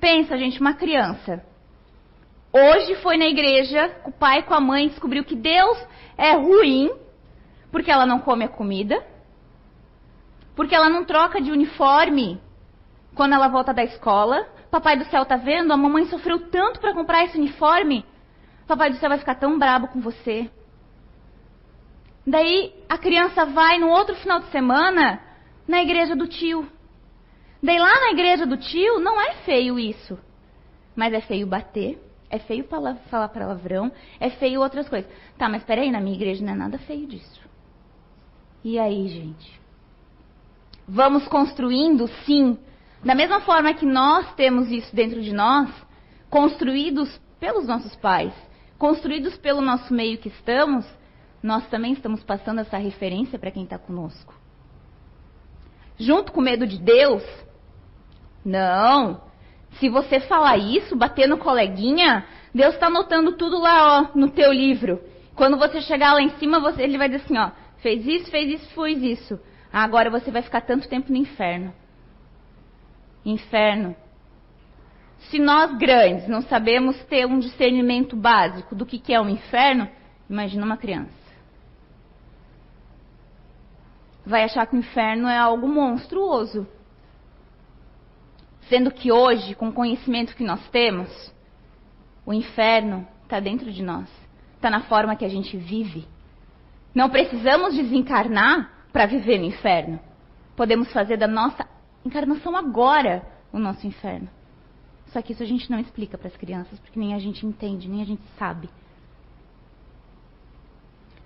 Pensa, 0.00 0.36
gente, 0.38 0.60
uma 0.60 0.74
criança. 0.74 1.44
Hoje 2.52 2.94
foi 2.96 3.16
na 3.16 3.26
igreja, 3.26 3.88
com 4.02 4.10
o 4.10 4.12
pai 4.12 4.38
e 4.38 4.42
com 4.44 4.54
a 4.54 4.60
mãe, 4.60 4.88
descobriu 4.88 5.24
que 5.24 5.34
Deus 5.34 5.76
é 6.16 6.34
ruim, 6.34 6.90
porque 7.72 7.90
ela 7.90 8.06
não 8.06 8.20
come 8.20 8.44
a 8.44 8.48
comida, 8.48 9.04
porque 10.54 10.74
ela 10.74 10.88
não 10.88 11.04
troca 11.04 11.40
de 11.40 11.50
uniforme 11.50 12.40
quando 13.14 13.32
ela 13.32 13.48
volta 13.48 13.74
da 13.74 13.82
escola. 13.82 14.46
Papai 14.74 14.98
do 14.98 15.04
céu 15.04 15.24
tá 15.24 15.36
vendo? 15.36 15.72
A 15.72 15.76
mamãe 15.76 16.04
sofreu 16.06 16.50
tanto 16.50 16.80
para 16.80 16.92
comprar 16.92 17.22
esse 17.22 17.38
uniforme. 17.38 18.04
Papai 18.66 18.90
do 18.90 18.96
céu 18.96 19.08
vai 19.08 19.18
ficar 19.18 19.36
tão 19.36 19.56
brabo 19.56 19.86
com 19.86 20.00
você. 20.00 20.50
Daí 22.26 22.74
a 22.88 22.98
criança 22.98 23.46
vai 23.46 23.78
no 23.78 23.88
outro 23.88 24.16
final 24.16 24.40
de 24.40 24.46
semana 24.46 25.20
na 25.68 25.80
igreja 25.80 26.16
do 26.16 26.26
tio. 26.26 26.68
Daí 27.62 27.78
lá 27.78 28.00
na 28.00 28.10
igreja 28.10 28.46
do 28.46 28.56
tio 28.56 28.98
não 28.98 29.20
é 29.20 29.34
feio 29.44 29.78
isso. 29.78 30.18
Mas 30.96 31.12
é 31.12 31.20
feio 31.20 31.46
bater, 31.46 31.96
é 32.28 32.40
feio 32.40 32.64
falar 32.64 33.28
palavrão, 33.28 33.92
é 34.18 34.28
feio 34.28 34.60
outras 34.60 34.88
coisas. 34.88 35.08
Tá, 35.38 35.48
mas 35.48 35.62
peraí, 35.62 35.88
na 35.92 36.00
minha 36.00 36.16
igreja 36.16 36.44
não 36.44 36.52
é 36.52 36.56
nada 36.56 36.78
feio 36.78 37.06
disso. 37.06 37.40
E 38.64 38.76
aí, 38.76 39.06
gente? 39.06 39.60
Vamos 40.88 41.28
construindo, 41.28 42.08
sim. 42.26 42.58
Da 43.04 43.14
mesma 43.14 43.40
forma 43.40 43.74
que 43.74 43.84
nós 43.84 44.32
temos 44.34 44.70
isso 44.70 44.94
dentro 44.96 45.20
de 45.20 45.32
nós, 45.32 45.68
construídos 46.30 47.20
pelos 47.38 47.66
nossos 47.66 47.94
pais, 47.96 48.32
construídos 48.78 49.36
pelo 49.36 49.60
nosso 49.60 49.92
meio 49.92 50.16
que 50.16 50.28
estamos, 50.28 50.86
nós 51.42 51.66
também 51.68 51.92
estamos 51.92 52.24
passando 52.24 52.60
essa 52.60 52.78
referência 52.78 53.38
para 53.38 53.50
quem 53.50 53.64
está 53.64 53.78
conosco. 53.78 54.34
Junto 55.98 56.32
com 56.32 56.40
o 56.40 56.44
medo 56.44 56.66
de 56.66 56.78
Deus? 56.78 57.22
Não. 58.42 59.20
Se 59.78 59.88
você 59.90 60.20
falar 60.20 60.56
isso, 60.56 60.96
bater 60.96 61.28
no 61.28 61.36
coleguinha, 61.36 62.24
Deus 62.54 62.74
está 62.74 62.86
anotando 62.86 63.32
tudo 63.32 63.60
lá 63.60 64.00
ó, 64.00 64.18
no 64.18 64.30
teu 64.30 64.50
livro. 64.50 65.00
Quando 65.34 65.58
você 65.58 65.82
chegar 65.82 66.14
lá 66.14 66.22
em 66.22 66.30
cima, 66.38 66.58
você, 66.58 66.82
ele 66.82 66.96
vai 66.96 67.08
dizer 67.08 67.24
assim, 67.24 67.36
ó, 67.36 67.50
fez 67.78 68.06
isso, 68.06 68.30
fez 68.30 68.62
isso, 68.62 68.74
fez 68.74 69.02
isso. 69.02 69.40
Agora 69.70 70.08
você 70.08 70.30
vai 70.30 70.40
ficar 70.40 70.62
tanto 70.62 70.88
tempo 70.88 71.12
no 71.12 71.18
inferno. 71.18 71.74
Inferno. 73.24 73.96
Se 75.30 75.38
nós 75.38 75.76
grandes 75.78 76.28
não 76.28 76.42
sabemos 76.42 77.02
ter 77.04 77.26
um 77.26 77.38
discernimento 77.38 78.16
básico 78.16 78.74
do 78.74 78.84
que, 78.84 78.98
que 78.98 79.12
é 79.12 79.20
um 79.20 79.28
inferno, 79.28 79.88
imagina 80.28 80.64
uma 80.64 80.76
criança. 80.76 81.24
Vai 84.26 84.44
achar 84.44 84.66
que 84.66 84.76
o 84.76 84.78
inferno 84.78 85.28
é 85.28 85.36
algo 85.36 85.68
monstruoso. 85.68 86.66
Sendo 88.68 88.90
que 88.90 89.12
hoje, 89.12 89.54
com 89.54 89.68
o 89.68 89.72
conhecimento 89.72 90.34
que 90.34 90.44
nós 90.44 90.66
temos, 90.68 91.34
o 92.24 92.32
inferno 92.32 93.06
está 93.22 93.38
dentro 93.40 93.70
de 93.70 93.82
nós. 93.82 94.08
Está 94.56 94.70
na 94.70 94.82
forma 94.82 95.16
que 95.16 95.24
a 95.24 95.28
gente 95.28 95.56
vive. 95.56 96.06
Não 96.94 97.10
precisamos 97.10 97.74
desencarnar 97.74 98.70
para 98.92 99.06
viver 99.06 99.38
no 99.38 99.44
inferno. 99.44 100.00
Podemos 100.56 100.90
fazer 100.92 101.16
da 101.18 101.26
nossa 101.26 101.66
encarnação 102.04 102.56
agora 102.56 103.26
o 103.52 103.58
nosso 103.58 103.86
inferno. 103.86 104.28
Só 105.06 105.22
que 105.22 105.32
isso 105.32 105.42
a 105.42 105.46
gente 105.46 105.70
não 105.70 105.78
explica 105.78 106.18
para 106.18 106.28
as 106.28 106.36
crianças, 106.36 106.78
porque 106.80 106.98
nem 106.98 107.14
a 107.14 107.18
gente 107.18 107.46
entende, 107.46 107.88
nem 107.88 108.02
a 108.02 108.04
gente 108.04 108.22
sabe. 108.38 108.68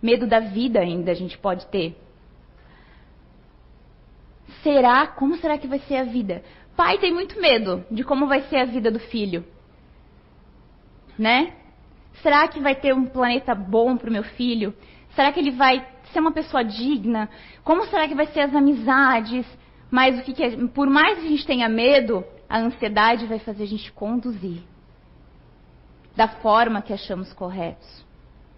Medo 0.02 0.26
da 0.26 0.40
vida 0.40 0.80
ainda 0.80 1.10
a 1.10 1.14
gente 1.14 1.36
pode 1.38 1.66
ter. 1.66 1.96
Será? 4.62 5.06
Como 5.06 5.36
será 5.36 5.58
que 5.58 5.66
vai 5.66 5.78
ser 5.80 5.96
a 5.96 6.04
vida? 6.04 6.42
Pai 6.76 6.98
tem 6.98 7.12
muito 7.12 7.40
medo 7.40 7.84
de 7.90 8.04
como 8.04 8.26
vai 8.26 8.42
ser 8.42 8.56
a 8.58 8.64
vida 8.64 8.90
do 8.90 9.00
filho. 9.00 9.44
Né? 11.18 11.54
Será 12.22 12.46
que 12.46 12.60
vai 12.60 12.74
ter 12.74 12.94
um 12.94 13.06
planeta 13.06 13.54
bom 13.54 13.96
para 13.96 14.08
o 14.08 14.12
meu 14.12 14.22
filho? 14.22 14.74
Será 15.14 15.32
que 15.32 15.40
ele 15.40 15.50
vai 15.50 15.84
ser 16.12 16.20
uma 16.20 16.32
pessoa 16.32 16.62
digna? 16.62 17.28
Como 17.64 17.86
será 17.86 18.06
que 18.06 18.14
vai 18.14 18.26
ser 18.26 18.40
as 18.40 18.54
amizades? 18.54 19.46
Mas 19.90 20.18
o 20.18 20.22
que, 20.22 20.34
que 20.34 20.42
é? 20.42 20.66
por 20.68 20.88
mais 20.88 21.18
que 21.18 21.26
a 21.26 21.28
gente 21.28 21.46
tenha 21.46 21.68
medo, 21.68 22.24
a 22.48 22.58
ansiedade 22.58 23.26
vai 23.26 23.38
fazer 23.38 23.62
a 23.62 23.66
gente 23.66 23.90
conduzir 23.92 24.62
da 26.14 26.28
forma 26.28 26.82
que 26.82 26.92
achamos 26.92 27.32
corretos, 27.32 28.04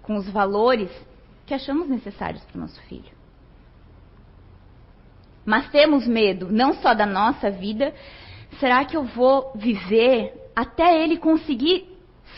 com 0.02 0.16
os 0.16 0.28
valores 0.28 0.90
que 1.46 1.54
achamos 1.54 1.88
necessários 1.88 2.42
para 2.44 2.56
o 2.56 2.60
nosso 2.60 2.80
filho. 2.82 3.12
Mas 5.44 5.68
temos 5.70 6.06
medo 6.06 6.50
não 6.50 6.74
só 6.74 6.94
da 6.94 7.06
nossa 7.06 7.50
vida, 7.50 7.94
será 8.58 8.84
que 8.84 8.96
eu 8.96 9.04
vou 9.04 9.52
viver 9.54 10.50
até 10.54 11.02
ele 11.02 11.16
conseguir 11.18 11.86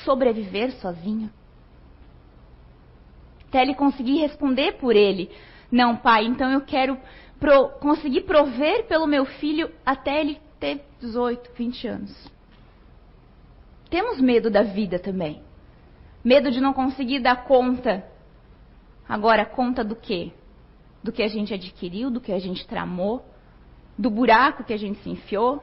sobreviver 0.05 0.73
sozinho? 0.81 1.31
até 3.53 3.61
ele 3.61 3.75
conseguir 3.75 4.17
responder 4.17 4.73
por 4.79 4.97
ele. 4.97 5.31
Não, 5.71 5.95
pai, 5.95 6.25
então 6.25 6.51
eu 6.51 6.63
quero 6.63 6.99
pro, 7.43 7.71
conseguir 7.81 8.21
prover 8.21 8.87
pelo 8.87 9.05
meu 9.05 9.25
filho 9.25 9.69
até 9.85 10.21
ele 10.21 10.41
ter 10.61 10.81
18, 11.01 11.51
20 11.53 11.89
anos. 11.89 12.33
Temos 13.91 14.21
medo 14.21 14.49
da 14.49 14.63
vida 14.63 14.97
também. 14.97 15.43
Medo 16.25 16.53
de 16.53 16.61
não 16.61 16.73
conseguir 16.73 17.19
dar 17.19 17.45
conta. 17.45 18.07
Agora, 19.09 19.45
conta 19.45 19.83
do 19.83 19.97
quê? 19.97 20.31
Do 21.03 21.11
que 21.11 21.21
a 21.21 21.27
gente 21.27 21.53
adquiriu, 21.53 22.13
do 22.13 22.21
que 22.21 22.33
a 22.33 22.39
gente 22.39 22.65
tramou, 22.65 23.27
do 23.99 24.09
buraco 24.09 24.63
que 24.63 24.73
a 24.73 24.79
gente 24.79 25.03
se 25.03 25.11
enfiou. 25.11 25.61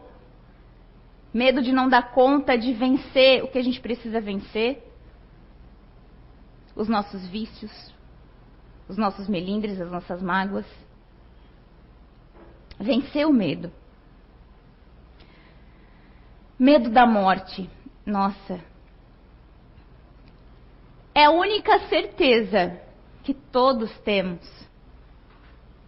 Medo 1.33 1.61
de 1.61 1.71
não 1.71 1.87
dar 1.87 2.11
conta 2.11 2.57
de 2.57 2.73
vencer 2.73 3.41
o 3.41 3.47
que 3.47 3.57
a 3.57 3.63
gente 3.63 3.79
precisa 3.79 4.19
vencer 4.19 4.83
os 6.75 6.89
nossos 6.89 7.25
vícios, 7.27 7.71
os 8.89 8.97
nossos 8.97 9.29
melindres, 9.29 9.79
as 9.79 9.89
nossas 9.89 10.21
mágoas. 10.21 10.65
Vencer 12.79 13.27
o 13.27 13.33
medo. 13.33 13.71
Medo 16.57 16.89
da 16.89 17.05
morte. 17.05 17.69
Nossa. 18.05 18.59
É 21.13 21.25
a 21.25 21.31
única 21.31 21.87
certeza 21.87 22.79
que 23.23 23.33
todos 23.33 23.91
temos. 23.99 24.47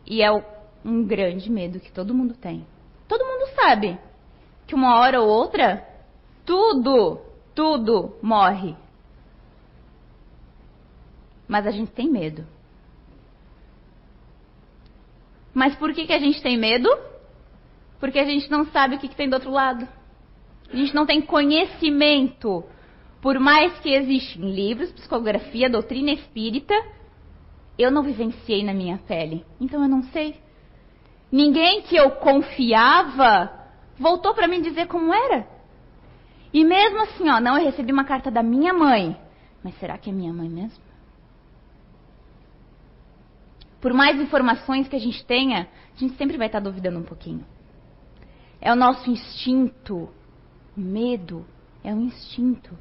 E 0.05 0.21
é 0.21 0.31
um 0.83 1.05
grande 1.05 1.49
medo 1.49 1.79
que 1.79 1.91
todo 1.91 2.13
mundo 2.13 2.33
tem. 2.33 2.65
Todo 3.07 3.25
mundo 3.25 3.49
sabe 3.55 3.97
que 4.67 4.75
uma 4.75 4.99
hora 4.99 5.21
ou 5.21 5.29
outra, 5.29 5.87
tudo, 6.45 7.19
tudo 7.55 8.17
morre 8.21 8.75
mas 11.51 11.67
a 11.67 11.71
gente 11.71 11.91
tem 11.91 12.09
medo. 12.09 12.47
Mas 15.53 15.75
por 15.75 15.93
que, 15.93 16.05
que 16.05 16.13
a 16.13 16.19
gente 16.19 16.41
tem 16.41 16.57
medo? 16.57 16.89
Porque 17.99 18.19
a 18.19 18.25
gente 18.25 18.49
não 18.49 18.65
sabe 18.67 18.95
o 18.95 18.99
que, 18.99 19.07
que 19.07 19.15
tem 19.15 19.29
do 19.29 19.33
outro 19.33 19.51
lado. 19.51 19.87
A 20.71 20.75
gente 20.75 20.95
não 20.95 21.05
tem 21.05 21.21
conhecimento. 21.21 22.63
Por 23.21 23.39
mais 23.39 23.77
que 23.79 23.93
existem 23.93 24.49
livros, 24.51 24.91
psicografia, 24.91 25.69
doutrina 25.69 26.11
espírita, 26.11 26.73
eu 27.77 27.91
não 27.91 28.01
vivenciei 28.01 28.63
na 28.63 28.73
minha 28.73 28.97
pele. 28.97 29.45
Então 29.59 29.81
eu 29.83 29.89
não 29.89 30.03
sei. 30.03 30.35
Ninguém 31.31 31.81
que 31.83 31.95
eu 31.95 32.11
confiava 32.11 33.51
voltou 33.97 34.33
para 34.33 34.47
mim 34.47 34.61
dizer 34.61 34.87
como 34.87 35.13
era. 35.13 35.47
E 36.53 36.65
mesmo 36.65 37.01
assim, 37.03 37.29
ó, 37.29 37.39
não, 37.39 37.57
eu 37.57 37.65
recebi 37.65 37.93
uma 37.93 38.03
carta 38.03 38.31
da 38.31 38.43
minha 38.43 38.73
mãe. 38.73 39.15
Mas 39.63 39.77
será 39.79 39.97
que 39.97 40.09
é 40.09 40.13
minha 40.13 40.33
mãe 40.33 40.49
mesmo? 40.49 40.80
Por 43.81 43.93
mais 43.93 44.21
informações 44.21 44.87
que 44.87 44.95
a 44.95 44.99
gente 44.99 45.25
tenha, 45.25 45.67
a 45.95 45.99
gente 45.99 46.15
sempre 46.15 46.37
vai 46.37 46.47
estar 46.47 46.59
duvidando 46.59 46.99
um 46.99 47.03
pouquinho. 47.03 47.43
É 48.61 48.71
o 48.71 48.75
nosso 48.75 49.09
instinto. 49.09 50.07
O 50.77 50.79
medo 50.79 51.45
é 51.83 51.93
um 51.93 52.01
instinto. 52.01 52.77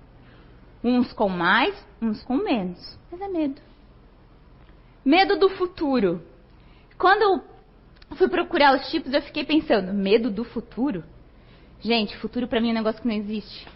Uns 0.84 1.12
com 1.12 1.28
mais, 1.28 1.74
uns 2.00 2.22
com 2.22 2.36
menos. 2.36 2.98
Mas 3.10 3.20
é 3.20 3.28
medo. 3.28 3.60
Medo 5.02 5.38
do 5.38 5.48
futuro. 5.48 6.22
Quando 6.98 7.22
eu 7.22 8.16
fui 8.16 8.28
procurar 8.28 8.76
os 8.76 8.90
tipos, 8.90 9.12
eu 9.14 9.22
fiquei 9.22 9.44
pensando: 9.44 9.94
medo 9.94 10.30
do 10.30 10.44
futuro? 10.44 11.02
Gente, 11.80 12.16
futuro 12.18 12.46
para 12.46 12.60
mim 12.60 12.68
é 12.68 12.72
um 12.72 12.74
negócio 12.74 13.00
que 13.00 13.08
não 13.08 13.14
existe. 13.14 13.66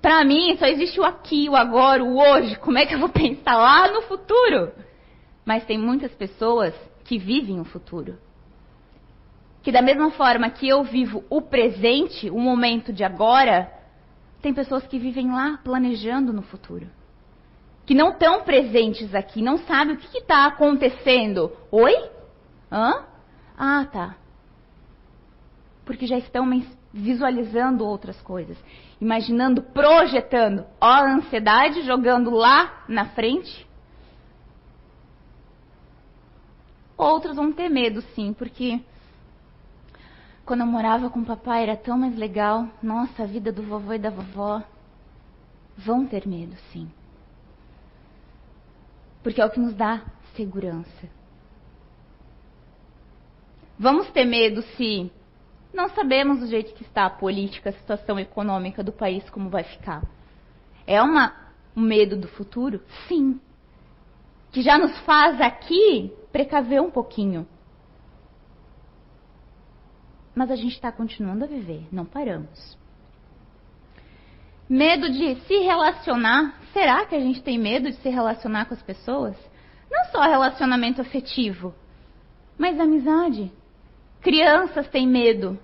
Para 0.00 0.24
mim 0.24 0.56
só 0.56 0.66
existe 0.66 0.98
o 0.98 1.04
aqui, 1.04 1.48
o 1.48 1.54
agora, 1.54 2.02
o 2.02 2.18
hoje. 2.18 2.56
Como 2.56 2.76
é 2.78 2.84
que 2.84 2.96
eu 2.96 2.98
vou 2.98 3.08
pensar 3.14 3.56
lá 3.56 3.92
no 3.92 4.02
futuro? 4.02 4.72
Mas 5.44 5.64
tem 5.64 5.78
muitas 5.78 6.12
pessoas 6.14 6.74
que 7.04 7.18
vivem 7.18 7.60
o 7.60 7.64
futuro. 7.64 8.18
Que 9.62 9.72
da 9.72 9.82
mesma 9.82 10.10
forma 10.10 10.50
que 10.50 10.68
eu 10.68 10.82
vivo 10.82 11.24
o 11.30 11.40
presente, 11.40 12.30
o 12.30 12.38
momento 12.38 12.92
de 12.92 13.04
agora, 13.04 13.72
tem 14.40 14.52
pessoas 14.52 14.86
que 14.86 14.98
vivem 14.98 15.30
lá 15.30 15.58
planejando 15.62 16.32
no 16.32 16.42
futuro. 16.42 16.86
Que 17.86 17.94
não 17.94 18.10
estão 18.10 18.42
presentes 18.42 19.14
aqui, 19.14 19.42
não 19.42 19.58
sabem 19.58 19.94
o 19.94 19.98
que 19.98 20.18
está 20.18 20.46
acontecendo. 20.46 21.52
Oi? 21.70 21.94
Hã? 22.70 23.04
Ah, 23.56 23.84
tá. 23.84 24.16
porque 25.84 26.06
já 26.06 26.16
estão 26.16 26.48
visualizando 26.92 27.84
outras 27.84 28.20
coisas, 28.22 28.56
imaginando, 29.00 29.62
projetando. 29.62 30.64
Ó, 30.80 30.86
a 30.86 31.14
ansiedade 31.14 31.82
jogando 31.82 32.30
lá 32.30 32.84
na 32.88 33.06
frente. 33.06 33.66
Outros 36.96 37.36
vão 37.36 37.52
ter 37.52 37.68
medo, 37.68 38.02
sim, 38.14 38.32
porque 38.32 38.80
quando 40.44 40.60
eu 40.60 40.66
morava 40.66 41.08
com 41.08 41.20
o 41.20 41.24
papai 41.24 41.62
era 41.62 41.76
tão 41.76 41.96
mais 41.96 42.16
legal. 42.16 42.68
Nossa, 42.82 43.22
a 43.22 43.26
vida 43.26 43.52
do 43.52 43.62
vovô 43.62 43.92
e 43.92 43.98
da 43.98 44.10
vovó. 44.10 44.62
Vão 45.76 46.06
ter 46.06 46.26
medo, 46.26 46.56
sim. 46.72 46.90
Porque 49.22 49.40
é 49.40 49.46
o 49.46 49.50
que 49.50 49.60
nos 49.60 49.74
dá 49.74 50.02
segurança. 50.34 51.08
Vamos 53.78 54.10
ter 54.10 54.24
medo 54.24 54.62
se 54.76 55.10
não 55.72 55.88
sabemos 55.90 56.40
do 56.40 56.46
jeito 56.46 56.74
que 56.74 56.82
está 56.82 57.06
a 57.06 57.10
política, 57.10 57.70
a 57.70 57.72
situação 57.72 58.18
econômica 58.18 58.82
do 58.82 58.92
país, 58.92 59.28
como 59.30 59.48
vai 59.48 59.64
ficar. 59.64 60.02
É 60.86 61.00
uma, 61.00 61.34
um 61.74 61.80
medo 61.80 62.16
do 62.16 62.28
futuro? 62.28 62.82
Sim. 63.08 63.40
Que 64.52 64.62
já 64.62 64.78
nos 64.78 64.96
faz 65.00 65.40
aqui 65.40 66.12
precaver 66.30 66.80
um 66.80 66.90
pouquinho. 66.90 67.46
Mas 70.34 70.50
a 70.50 70.56
gente 70.56 70.74
está 70.74 70.92
continuando 70.92 71.44
a 71.44 71.46
viver, 71.46 71.86
não 71.90 72.04
paramos. 72.04 72.78
Medo 74.68 75.10
de 75.10 75.34
se 75.42 75.58
relacionar. 75.58 76.58
Será 76.72 77.04
que 77.04 77.14
a 77.14 77.20
gente 77.20 77.42
tem 77.42 77.58
medo 77.58 77.90
de 77.90 77.96
se 77.96 78.08
relacionar 78.08 78.66
com 78.66 78.74
as 78.74 78.82
pessoas? 78.82 79.36
Não 79.90 80.06
só 80.06 80.22
relacionamento 80.22 81.02
afetivo, 81.02 81.74
mas 82.56 82.80
amizade. 82.80 83.52
Crianças 84.22 84.88
têm 84.88 85.06
medo 85.06 85.58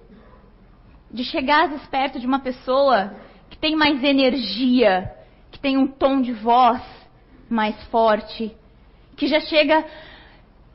de 1.10 1.24
chegar 1.24 1.70
perto 1.88 2.20
de 2.20 2.26
uma 2.26 2.40
pessoa 2.40 3.14
que 3.48 3.56
tem 3.56 3.74
mais 3.74 4.02
energia, 4.04 5.14
que 5.50 5.58
tem 5.58 5.78
um 5.78 5.86
tom 5.86 6.20
de 6.20 6.32
voz 6.32 6.82
mais 7.48 7.82
forte, 7.84 8.54
que 9.18 9.26
já 9.26 9.40
chega 9.40 9.84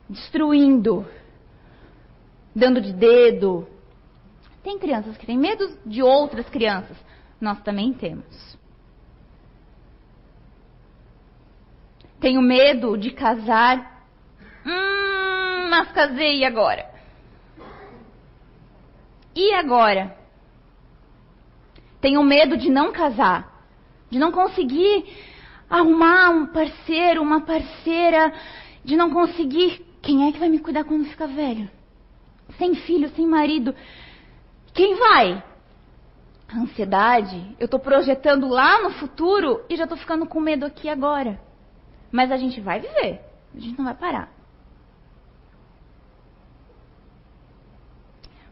destruindo, 0.08 1.06
dando 2.54 2.80
de 2.80 2.92
dedo. 2.92 3.66
Tem 4.62 4.78
crianças 4.78 5.16
que 5.16 5.26
têm 5.26 5.38
medo 5.38 5.78
de 5.84 6.02
outras 6.02 6.48
crianças. 6.50 6.96
Nós 7.40 7.60
também 7.62 7.92
temos. 7.94 8.56
Tenho 12.20 12.42
medo 12.42 12.96
de 12.98 13.10
casar. 13.10 14.04
Hum, 14.64 15.68
mas 15.70 15.90
casei 15.92 16.40
e 16.40 16.44
agora? 16.44 16.90
E 19.34 19.54
agora? 19.54 20.16
Tenho 22.00 22.22
medo 22.22 22.58
de 22.58 22.68
não 22.70 22.92
casar, 22.92 23.66
de 24.10 24.18
não 24.18 24.30
conseguir 24.30 25.33
arrumar 25.74 26.30
um 26.30 26.46
parceiro, 26.46 27.20
uma 27.22 27.40
parceira, 27.40 28.32
de 28.84 28.96
não 28.96 29.10
conseguir. 29.10 29.84
Quem 30.00 30.28
é 30.28 30.32
que 30.32 30.38
vai 30.38 30.48
me 30.48 30.60
cuidar 30.60 30.84
quando 30.84 31.06
ficar 31.06 31.26
velho? 31.26 31.68
Sem 32.58 32.74
filho, 32.74 33.08
sem 33.10 33.26
marido. 33.26 33.74
Quem 34.72 34.96
vai? 34.96 35.42
A 36.48 36.58
ansiedade, 36.58 37.56
eu 37.58 37.64
estou 37.64 37.80
projetando 37.80 38.46
lá 38.48 38.82
no 38.82 38.90
futuro 38.90 39.64
e 39.68 39.76
já 39.76 39.84
estou 39.84 39.98
ficando 39.98 40.26
com 40.26 40.40
medo 40.40 40.64
aqui 40.64 40.88
agora. 40.88 41.40
Mas 42.12 42.30
a 42.30 42.36
gente 42.36 42.60
vai 42.60 42.80
viver, 42.80 43.20
a 43.54 43.58
gente 43.58 43.76
não 43.76 43.86
vai 43.86 43.94
parar. 43.94 44.32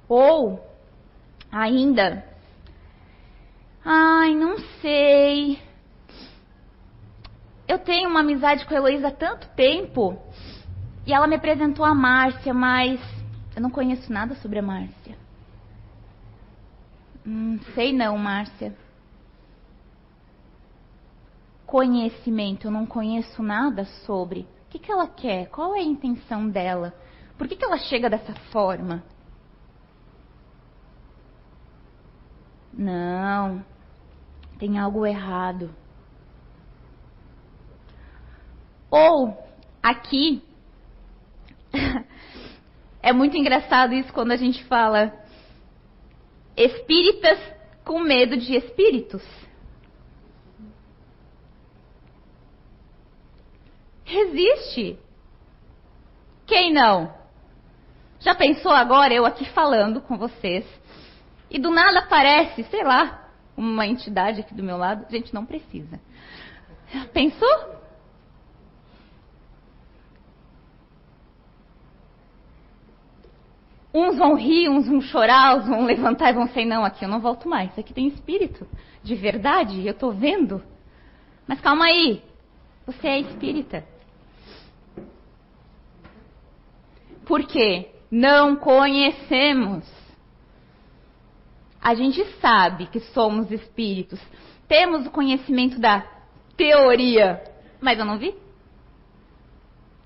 Ou 0.09 0.61
ainda. 1.51 2.27
Ai, 3.85 4.35
não 4.35 4.59
sei. 4.81 5.61
Eu 7.73 7.79
tenho 7.79 8.11
uma 8.11 8.21
amizade 8.21 8.67
com 8.67 8.75
a 8.75 8.77
Heloísa 8.77 9.09
há 9.09 9.11
tanto 9.11 9.49
tempo 9.57 10.23
e 11.07 11.15
ela 11.15 11.27
me 11.27 11.37
apresentou 11.37 11.87
a 11.87 11.95
Márcia, 11.95 12.53
mas 12.53 13.01
eu 13.57 13.63
não 13.63 13.71
conheço 13.71 14.13
nada 14.13 14.35
sobre 14.35 14.59
a 14.59 14.63
Márcia. 14.63 15.17
Hum, 17.27 17.59
sei 17.75 17.95
não, 17.95 18.19
Márcia. 18.19 18.77
Conhecimento, 21.65 22.67
eu 22.67 22.71
não 22.71 22.85
conheço 22.85 23.43
nada 23.43 23.87
sobre. 24.05 24.41
O 24.67 24.69
que, 24.69 24.79
que 24.79 24.93
ela 24.93 25.09
quer? 25.09 25.47
Qual 25.47 25.75
é 25.75 25.79
a 25.79 25.83
intenção 25.83 26.47
dela? 26.51 26.93
Por 27.39 27.49
que, 27.49 27.57
que 27.57 27.65
ela 27.65 27.79
chega 27.79 28.11
dessa 28.11 28.35
forma? 28.53 29.03
Não, 32.71 33.65
tem 34.59 34.79
algo 34.79 35.07
errado. 35.07 35.75
Ou, 38.93 39.43
aqui, 39.83 40.43
é 43.03 43.11
muito 43.11 43.35
engraçado 43.39 43.95
isso 43.95 44.13
quando 44.13 44.33
a 44.33 44.37
gente 44.37 44.63
fala 44.65 45.15
espíritas 46.55 47.39
com 47.87 48.01
medo 48.01 48.37
de 48.37 48.55
espíritos. 48.55 49.23
Resiste. 54.05 54.99
Quem 56.47 56.71
não? 56.71 57.15
Já 58.21 58.35
pensou 58.35 58.73
agora 58.73 59.15
eu 59.15 59.25
aqui 59.25 59.47
falando 59.47 60.03
com 60.03 60.19
vocês 60.19 60.67
e 61.51 61.59
do 61.59 61.71
nada 61.71 62.01
aparece, 62.01 62.63
sei 62.65 62.85
lá, 62.85 63.27
uma 63.57 63.87
entidade 63.87 64.41
aqui 64.41 64.53
do 64.53 64.63
meu 64.63 64.77
lado. 64.77 65.11
Gente, 65.11 65.33
não 65.33 65.47
precisa. 65.47 65.99
Pensou? 67.15 67.82
Uns 73.95 74.17
vão 74.17 74.35
rir, 74.35 74.69
uns 74.69 74.87
vão 74.89 75.01
chorar, 75.01 75.57
uns 75.57 75.67
vão 75.67 75.85
levantar 75.85 76.31
e 76.31 76.35
vão 76.35 76.49
ser, 76.49 76.65
não, 76.65 76.85
aqui 76.85 77.05
eu 77.05 77.09
não 77.09 77.21
volto 77.21 77.49
mais. 77.49 77.79
Aqui 77.79 77.93
tem 77.93 78.07
espírito. 78.07 78.67
De 79.03 79.15
verdade, 79.15 79.87
eu 79.87 79.93
estou 79.93 80.13
vendo. 80.13 80.63
Mas 81.47 81.61
calma 81.61 81.87
aí. 81.87 82.23
Você 82.87 83.07
é 83.07 83.21
espírita. 83.21 83.85
Por 87.27 87.45
quê? 87.45 87.91
Não 88.11 88.57
conhecemos. 88.57 89.85
A 91.81 91.95
gente 91.95 92.25
sabe 92.41 92.87
que 92.87 93.01
somos 93.01 93.51
espíritos. 93.51 94.21
Temos 94.69 95.07
o 95.07 95.11
conhecimento 95.11 95.79
da 95.79 96.07
teoria, 96.57 97.43
mas 97.81 97.99
eu 97.99 98.05
não 98.05 98.19
vi. 98.19 98.35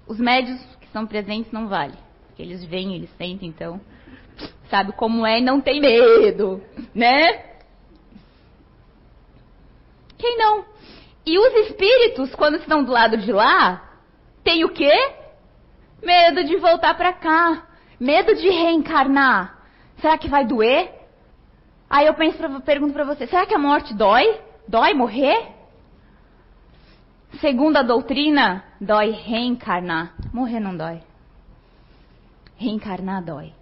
Os 0.06 0.18
médios 0.18 0.60
que 0.80 0.88
são 0.88 1.06
presentes 1.06 1.52
não 1.52 1.68
vale. 1.68 1.94
Porque 2.36 2.42
eles 2.42 2.62
vêm, 2.66 2.94
eles 2.94 3.08
sentem, 3.16 3.48
então 3.48 3.80
sabe 4.68 4.92
como 4.92 5.24
é 5.24 5.38
e 5.38 5.42
não 5.42 5.58
tem 5.58 5.80
medo, 5.80 6.62
né? 6.94 7.32
Quem 10.18 10.36
não? 10.36 10.66
E 11.24 11.38
os 11.38 11.66
espíritos, 11.66 12.34
quando 12.34 12.56
estão 12.56 12.84
do 12.84 12.92
lado 12.92 13.16
de 13.16 13.32
lá, 13.32 13.90
têm 14.44 14.66
o 14.66 14.68
quê? 14.68 14.92
Medo 16.02 16.44
de 16.44 16.58
voltar 16.58 16.94
para 16.94 17.14
cá, 17.14 17.68
medo 17.98 18.34
de 18.34 18.50
reencarnar. 18.50 19.58
Será 20.02 20.18
que 20.18 20.28
vai 20.28 20.44
doer? 20.44 20.92
Aí 21.88 22.06
eu 22.06 22.12
penso 22.12 22.36
pergunto 22.60 22.92
para 22.92 23.04
você: 23.04 23.26
será 23.26 23.46
que 23.46 23.54
a 23.54 23.58
morte 23.58 23.94
dói? 23.94 24.42
Dói 24.68 24.92
morrer? 24.92 25.54
Segundo 27.40 27.78
a 27.78 27.82
doutrina, 27.82 28.62
dói 28.78 29.12
reencarnar. 29.12 30.12
Morrer 30.34 30.60
não 30.60 30.76
dói. 30.76 31.00
Reencarnar 32.56 33.24
dói. 33.24 33.52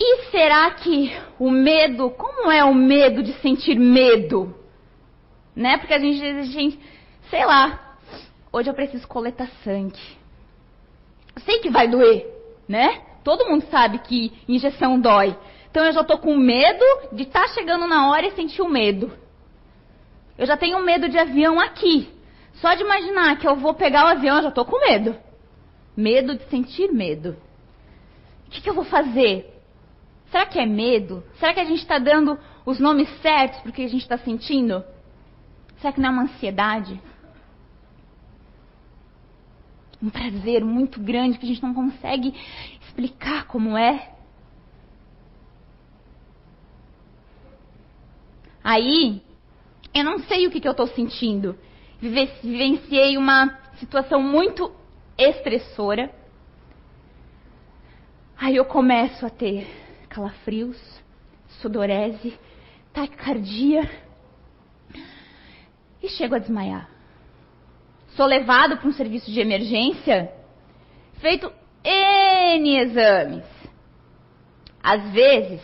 E 0.00 0.30
será 0.30 0.70
que 0.70 1.12
o 1.38 1.50
medo, 1.50 2.10
como 2.10 2.50
é 2.50 2.64
o 2.64 2.74
medo 2.74 3.22
de 3.22 3.32
sentir 3.40 3.78
medo? 3.78 4.54
Né? 5.54 5.76
Porque 5.76 5.92
a 5.92 5.98
gente, 5.98 6.22
a 6.24 6.42
gente 6.44 6.78
sei 7.28 7.44
lá, 7.44 7.88
Hoje 8.50 8.70
eu 8.70 8.74
preciso 8.74 9.06
coletar 9.06 9.48
sangue. 9.62 10.00
Eu 11.36 11.42
sei 11.42 11.58
que 11.58 11.68
vai 11.68 11.86
doer, 11.86 12.26
né? 12.66 13.02
Todo 13.22 13.48
mundo 13.48 13.64
sabe 13.70 13.98
que 13.98 14.32
injeção 14.48 14.98
dói. 14.98 15.36
Então 15.70 15.84
eu 15.84 15.92
já 15.92 16.00
estou 16.00 16.16
com 16.18 16.34
medo 16.34 16.84
de 17.12 17.24
estar 17.24 17.42
tá 17.42 17.48
chegando 17.48 17.86
na 17.86 18.10
hora 18.10 18.26
e 18.26 18.32
sentir 18.32 18.62
o 18.62 18.68
medo. 18.68 19.12
Eu 20.38 20.46
já 20.46 20.56
tenho 20.56 20.82
medo 20.82 21.08
de 21.08 21.18
avião 21.18 21.60
aqui. 21.60 22.08
Só 22.54 22.74
de 22.74 22.82
imaginar 22.82 23.36
que 23.38 23.46
eu 23.46 23.56
vou 23.56 23.74
pegar 23.74 24.04
o 24.04 24.08
avião, 24.08 24.36
eu 24.36 24.42
já 24.44 24.48
estou 24.48 24.64
com 24.64 24.80
medo. 24.80 25.16
Medo 25.96 26.36
de 26.36 26.44
sentir 26.48 26.92
medo. 26.92 27.36
O 28.46 28.50
que, 28.50 28.62
que 28.62 28.70
eu 28.70 28.74
vou 28.74 28.84
fazer? 28.84 29.54
Será 30.30 30.46
que 30.46 30.58
é 30.58 30.66
medo? 30.66 31.24
Será 31.38 31.52
que 31.52 31.60
a 31.60 31.64
gente 31.64 31.80
está 31.80 31.98
dando 31.98 32.38
os 32.64 32.78
nomes 32.78 33.08
certos 33.20 33.60
porque 33.60 33.82
a 33.82 33.88
gente 33.88 34.02
está 34.02 34.16
sentindo? 34.16 34.84
Será 35.80 35.92
que 35.92 36.00
não 36.00 36.08
é 36.08 36.12
uma 36.12 36.22
ansiedade? 36.22 37.00
um 40.02 40.10
prazer 40.10 40.64
muito 40.64 41.00
grande 41.00 41.38
que 41.38 41.44
a 41.44 41.48
gente 41.48 41.62
não 41.62 41.74
consegue 41.74 42.32
explicar 42.82 43.46
como 43.46 43.76
é. 43.76 44.12
Aí, 48.62 49.22
eu 49.98 50.04
não 50.04 50.18
sei 50.20 50.46
o 50.46 50.50
que, 50.50 50.60
que 50.60 50.68
eu 50.68 50.72
estou 50.72 50.86
sentindo. 50.86 51.58
Vivenciei 52.00 53.16
uma 53.16 53.58
situação 53.78 54.22
muito 54.22 54.72
estressora. 55.16 56.12
Aí 58.36 58.56
eu 58.56 58.64
começo 58.64 59.26
a 59.26 59.30
ter 59.30 59.66
calafrios, 60.08 60.78
sudorese, 61.60 62.38
taquicardia 62.92 63.90
e 66.02 66.08
chego 66.08 66.36
a 66.36 66.38
desmaiar. 66.38 66.88
Sou 68.10 68.26
levado 68.26 68.76
para 68.76 68.88
um 68.88 68.92
serviço 68.92 69.30
de 69.30 69.40
emergência, 69.40 70.32
feito 71.20 71.52
N 71.84 72.78
exames. 72.78 73.44
Às 74.82 75.10
vezes, 75.10 75.60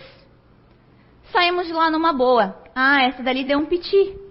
saímos 1.33 1.67
de 1.67 1.73
lá 1.73 1.91
numa 1.91 2.13
boa. 2.13 2.63
Ah, 2.75 3.05
essa 3.05 3.23
dali 3.23 3.45
deu 3.45 3.59
um 3.59 3.67
piti. 3.67 4.24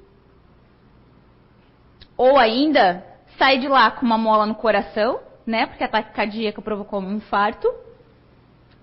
Ou 2.17 2.37
ainda, 2.37 3.03
sai 3.37 3.57
de 3.57 3.67
lá 3.67 3.91
com 3.91 4.05
uma 4.05 4.17
mola 4.17 4.45
no 4.45 4.55
coração, 4.55 5.19
né? 5.45 5.65
Porque 5.65 5.83
ataque 5.83 6.13
cardíaca 6.13 6.61
provocou 6.61 6.99
um 6.99 7.13
infarto. 7.13 7.67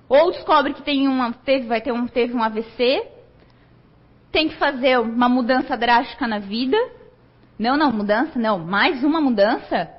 Ou 0.08 0.32
descobre 0.32 0.74
que 0.74 0.82
tem 0.82 1.06
uma, 1.06 1.32
teve, 1.32 1.66
vai 1.66 1.80
ter 1.80 1.92
um, 1.92 2.06
teve 2.06 2.34
um 2.34 2.42
AVC. 2.42 3.06
Tem 4.32 4.48
que 4.48 4.56
fazer 4.56 4.98
uma 4.98 5.28
mudança 5.28 5.76
drástica 5.76 6.26
na 6.26 6.38
vida. 6.38 6.76
Não, 7.58 7.76
não, 7.76 7.92
mudança, 7.92 8.38
não. 8.38 8.58
Mais 8.58 9.04
uma 9.04 9.20
mudança. 9.20 9.90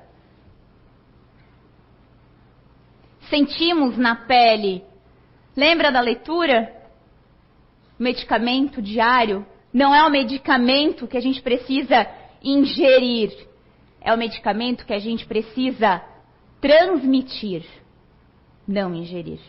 Sentimos 3.29 3.97
na 3.97 4.15
pele. 4.15 4.83
Lembra 5.55 5.91
da 5.91 6.01
leitura? 6.01 6.73
Medicamento 7.97 8.81
diário 8.81 9.45
não 9.73 9.95
é 9.95 10.03
o 10.03 10.09
medicamento 10.09 11.07
que 11.07 11.17
a 11.17 11.21
gente 11.21 11.41
precisa 11.41 12.05
ingerir. 12.43 13.31
É 13.99 14.13
o 14.13 14.17
medicamento 14.17 14.85
que 14.85 14.93
a 14.93 14.99
gente 14.99 15.25
precisa 15.25 16.01
transmitir, 16.59 17.65
não 18.67 18.93
ingerir. 18.93 19.39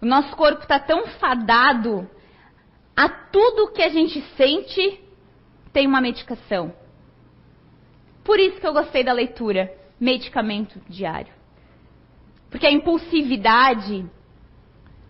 O 0.00 0.06
nosso 0.06 0.34
corpo 0.36 0.62
está 0.62 0.80
tão 0.80 1.06
fadado 1.06 2.08
a 2.96 3.08
tudo 3.08 3.72
que 3.72 3.82
a 3.82 3.88
gente 3.88 4.20
sente 4.36 5.00
tem 5.72 5.86
uma 5.86 6.00
medicação. 6.00 6.74
Por 8.24 8.38
isso 8.38 8.60
que 8.60 8.66
eu 8.66 8.72
gostei 8.72 9.02
da 9.02 9.12
leitura, 9.12 9.72
medicamento 9.98 10.80
diário. 10.88 11.32
Porque 12.50 12.66
a 12.66 12.72
impulsividade 12.72 14.04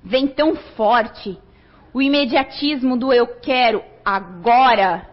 vem 0.03 0.29
tão 0.29 0.55
forte, 0.55 1.39
o 1.93 2.01
imediatismo 2.01 2.97
do 2.97 3.13
eu 3.13 3.27
quero 3.41 3.83
agora 4.05 5.09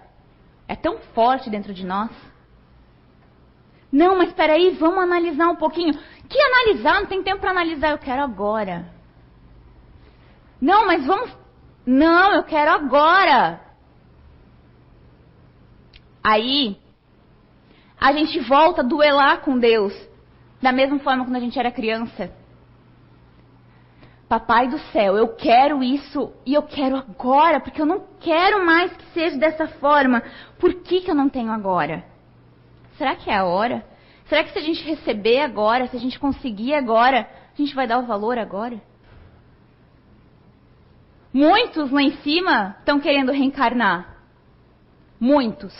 é 0.67 0.75
tão 0.75 0.99
forte 1.13 1.49
dentro 1.49 1.73
de 1.73 1.85
nós. 1.85 2.09
Não, 3.91 4.15
mas 4.15 4.29
espera 4.29 4.53
aí, 4.53 4.69
vamos 4.71 4.99
analisar 4.99 5.49
um 5.49 5.55
pouquinho. 5.55 5.93
Que 6.29 6.39
analisar? 6.39 7.01
Não 7.01 7.07
tem 7.07 7.23
tempo 7.23 7.41
para 7.41 7.49
analisar, 7.49 7.91
eu 7.91 7.97
quero 7.97 8.23
agora. 8.23 8.87
Não, 10.61 10.85
mas 10.85 11.05
vamos. 11.05 11.35
Não, 11.85 12.33
eu 12.33 12.43
quero 12.43 12.71
agora. 12.71 13.59
Aí, 16.23 16.77
a 17.99 18.13
gente 18.13 18.39
volta 18.41 18.81
a 18.81 18.85
duelar 18.85 19.41
com 19.41 19.57
Deus, 19.57 19.93
da 20.61 20.71
mesma 20.71 20.99
forma 20.99 21.23
quando 21.23 21.37
a 21.37 21.39
gente 21.39 21.57
era 21.57 21.71
criança. 21.71 22.31
Papai 24.29 24.67
do 24.67 24.77
céu, 24.91 25.17
eu 25.17 25.29
quero 25.29 25.83
isso 25.83 26.31
e 26.45 26.53
eu 26.53 26.61
quero 26.61 26.95
agora, 26.95 27.59
porque 27.59 27.81
eu 27.81 27.85
não 27.85 28.05
quero 28.19 28.63
mais 28.63 28.95
que 28.95 29.03
seja 29.05 29.35
dessa 29.39 29.67
forma. 29.67 30.21
Por 30.59 30.71
que, 30.83 31.01
que 31.01 31.09
eu 31.09 31.15
não 31.15 31.27
tenho 31.27 31.51
agora? 31.51 32.05
Será 32.95 33.15
que 33.15 33.31
é 33.31 33.35
a 33.35 33.45
hora? 33.45 33.83
Será 34.27 34.43
que 34.43 34.51
se 34.51 34.59
a 34.59 34.61
gente 34.61 34.83
receber 34.83 35.41
agora, 35.41 35.87
se 35.87 35.97
a 35.97 35.99
gente 35.99 36.19
conseguir 36.19 36.75
agora, 36.75 37.27
a 37.51 37.57
gente 37.57 37.73
vai 37.73 37.87
dar 37.87 37.97
o 37.97 38.05
valor 38.05 38.37
agora? 38.37 38.79
Muitos 41.33 41.89
lá 41.89 42.03
em 42.03 42.15
cima 42.17 42.75
estão 42.77 42.99
querendo 42.99 43.31
reencarnar. 43.31 44.15
Muitos. 45.19 45.73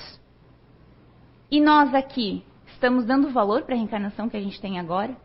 E 1.51 1.61
nós 1.61 1.93
aqui, 1.93 2.43
estamos 2.65 3.05
dando 3.05 3.29
valor 3.29 3.61
para 3.61 3.75
a 3.75 3.77
reencarnação 3.77 4.27
que 4.27 4.37
a 4.37 4.41
gente 4.41 4.59
tem 4.59 4.79
agora? 4.79 5.15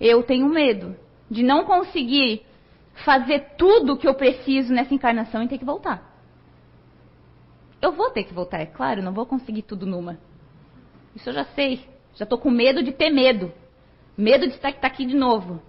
Eu 0.00 0.24
tenho 0.24 0.48
medo 0.48 0.96
de 1.30 1.42
não 1.42 1.64
conseguir 1.64 2.44
fazer 3.04 3.54
tudo 3.56 3.94
o 3.94 3.96
que 3.96 4.08
eu 4.08 4.14
preciso 4.14 4.72
nessa 4.72 4.92
encarnação 4.92 5.42
e 5.42 5.48
ter 5.48 5.58
que 5.58 5.64
voltar. 5.64 6.10
Eu 7.80 7.92
vou 7.92 8.10
ter 8.10 8.24
que 8.24 8.34
voltar, 8.34 8.60
é 8.60 8.66
claro, 8.66 9.02
não 9.02 9.12
vou 9.12 9.24
conseguir 9.24 9.62
tudo 9.62 9.86
numa. 9.86 10.18
Isso 11.14 11.30
eu 11.30 11.32
já 11.32 11.44
sei. 11.44 11.88
Já 12.14 12.24
estou 12.24 12.38
com 12.38 12.50
medo 12.50 12.82
de 12.82 12.92
ter 12.92 13.10
medo. 13.10 13.52
Medo 14.16 14.46
de 14.46 14.54
estar 14.54 14.68
aqui 14.68 15.06
de 15.06 15.16
novo. 15.16 15.62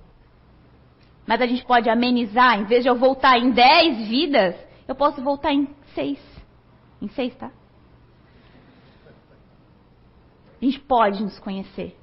Mas 1.25 1.39
a 1.41 1.45
gente 1.45 1.63
pode 1.63 1.89
amenizar, 1.89 2.59
em 2.59 2.65
vez 2.65 2.83
de 2.83 2.89
eu 2.89 2.95
voltar 2.95 3.37
em 3.37 3.51
10 3.51 4.07
vidas, 4.07 4.55
eu 4.87 4.95
posso 4.95 5.21
voltar 5.21 5.53
em 5.53 5.69
6. 5.93 6.19
Em 7.01 7.07
6, 7.07 7.35
tá? 7.35 7.51
A 10.61 10.65
gente 10.65 10.79
pode 10.79 11.23
nos 11.23 11.39
conhecer. 11.39 11.97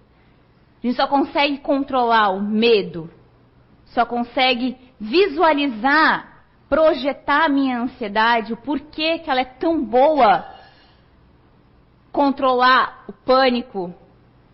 A 0.82 0.86
gente 0.86 0.96
só 0.96 1.06
consegue 1.06 1.58
controlar 1.58 2.30
o 2.30 2.40
medo 2.40 3.10
só 3.92 4.04
consegue 4.04 4.76
visualizar, 5.00 6.44
projetar 6.68 7.46
a 7.46 7.48
minha 7.48 7.80
ansiedade, 7.80 8.52
o 8.52 8.56
porquê 8.56 9.18
que 9.18 9.30
ela 9.30 9.40
é 9.40 9.44
tão 9.44 9.82
boa, 9.84 10.44
controlar 12.12 13.04
o 13.08 13.12
pânico, 13.12 13.94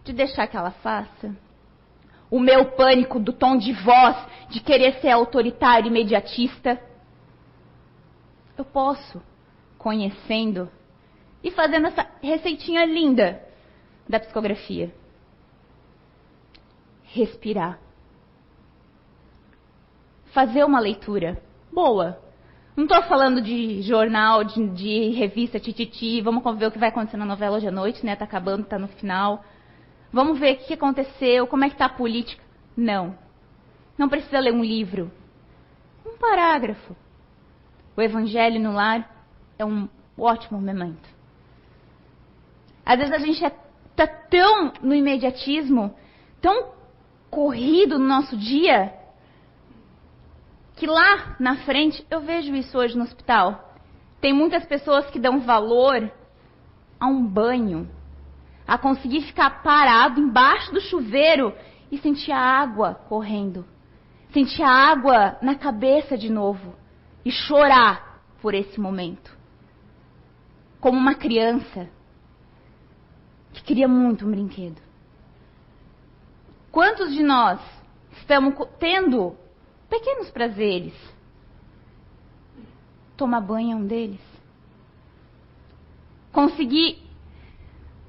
de 0.05 0.13
deixar 0.13 0.47
que 0.47 0.57
ela 0.57 0.71
faça. 0.71 1.35
O 2.31 2.39
meu 2.39 2.73
pânico 2.73 3.19
do 3.19 3.33
tom 3.33 3.57
de 3.57 3.73
voz, 3.73 4.17
de 4.51 4.61
querer 4.61 5.01
ser 5.01 5.11
autoritário, 5.11 5.89
imediatista. 5.89 6.81
Eu 8.57 8.65
posso, 8.65 9.23
conhecendo 9.79 10.71
e 11.43 11.51
fazendo 11.51 11.87
essa 11.87 12.07
receitinha 12.23 12.85
linda 12.85 13.43
da 14.09 14.21
psicografia. 14.21 14.93
Respirar 17.05 17.84
fazer 20.35 20.65
uma 20.65 20.81
leitura 20.81 21.41
boa. 21.73 22.19
Não 22.77 22.85
estou 22.85 23.03
falando 23.05 23.41
de 23.41 23.81
jornal, 23.83 24.43
de, 24.43 24.69
de, 24.71 25.11
revista, 25.11 25.61
tititi, 25.61 26.21
vamos 26.21 26.43
ver 26.59 26.67
o 26.67 26.73
que 26.73 26.79
vai 26.79 26.89
acontecer 26.89 27.17
na 27.17 27.25
novela 27.25 27.57
hoje 27.57 27.69
à 27.69 27.71
noite, 27.71 28.05
né? 28.05 28.17
Tá 28.17 28.25
acabando, 28.25 28.65
tá 28.65 28.77
no 28.77 28.89
final. 28.89 29.45
Vamos 30.13 30.39
ver 30.39 30.55
o 30.55 30.59
que 30.59 30.75
aconteceu, 30.75 31.47
como 31.47 31.65
é 31.65 31.71
que 31.71 31.77
tá 31.77 31.87
a 31.87 31.89
política. 31.89 32.43
Não. 32.77 33.17
Não 33.97 34.09
precisa 34.09 34.41
ler 34.41 34.53
um 34.53 34.65
livro. 34.65 35.11
Um 36.05 36.19
parágrafo. 36.19 36.97
O 37.97 38.03
Evangelho 38.03 38.61
no 38.61 38.73
Lar 38.73 39.09
é 39.57 39.65
um 39.65 39.89
ótimo 40.19 40.61
momento. 40.61 41.09
Às 42.85 42.99
vezes 42.99 43.13
a 43.13 43.19
gente 43.19 43.45
está 43.91 44.07
tão 44.07 44.73
no 44.83 44.97
imediatismo, 44.97 45.95
tão 46.41 46.73
corrido 47.31 48.01
no 48.01 48.07
nosso 48.07 48.37
dia, 48.37 48.93
que 50.77 50.87
lá 50.87 51.37
na 51.39 51.57
frente, 51.59 52.05
eu 52.11 52.21
vejo 52.21 52.55
isso 52.55 52.77
hoje 52.77 52.97
no 52.97 53.05
hospital. 53.05 53.75
Tem 54.21 54.33
muitas 54.33 54.65
pessoas 54.65 55.09
que 55.11 55.19
dão 55.19 55.41
valor 55.41 56.11
a 56.99 57.07
um 57.07 57.25
banho, 57.25 57.89
a 58.67 58.79
conseguir 58.79 59.23
ficar 59.23 59.63
parado 59.63 60.21
embaixo 60.21 60.73
do 60.73 60.81
chuveiro 60.81 61.55
e 61.93 61.99
sentir 61.99 62.33
a 62.33 62.41
água 62.41 62.95
correndo, 63.09 63.65
sentir 64.33 64.63
a 64.63 64.71
água 64.71 65.37
na 65.41 65.55
cabeça 65.55 66.17
de 66.17 66.31
novo 66.31 66.75
e 67.25 67.31
chorar 67.31 68.23
por 68.41 68.55
esse 68.55 68.81
momento. 68.81 69.37
Como 70.81 70.99
uma 70.99 71.15
criança 71.15 71.89
que 73.53 73.63
queria 73.63 73.87
muito 73.87 74.27
um 74.27 74.31
brinquedo. 74.31 74.83
Quantos 76.73 77.13
de 77.13 77.23
nós 77.23 77.61
estamos 78.13 78.55
tendo 78.81 79.37
pequenos 79.99 80.31
prazeres. 80.31 80.95
Tomar 83.17 83.41
banho 83.41 83.73
é 83.73 83.77
um 83.77 83.87
deles. 83.87 84.21
Conseguir 86.33 87.01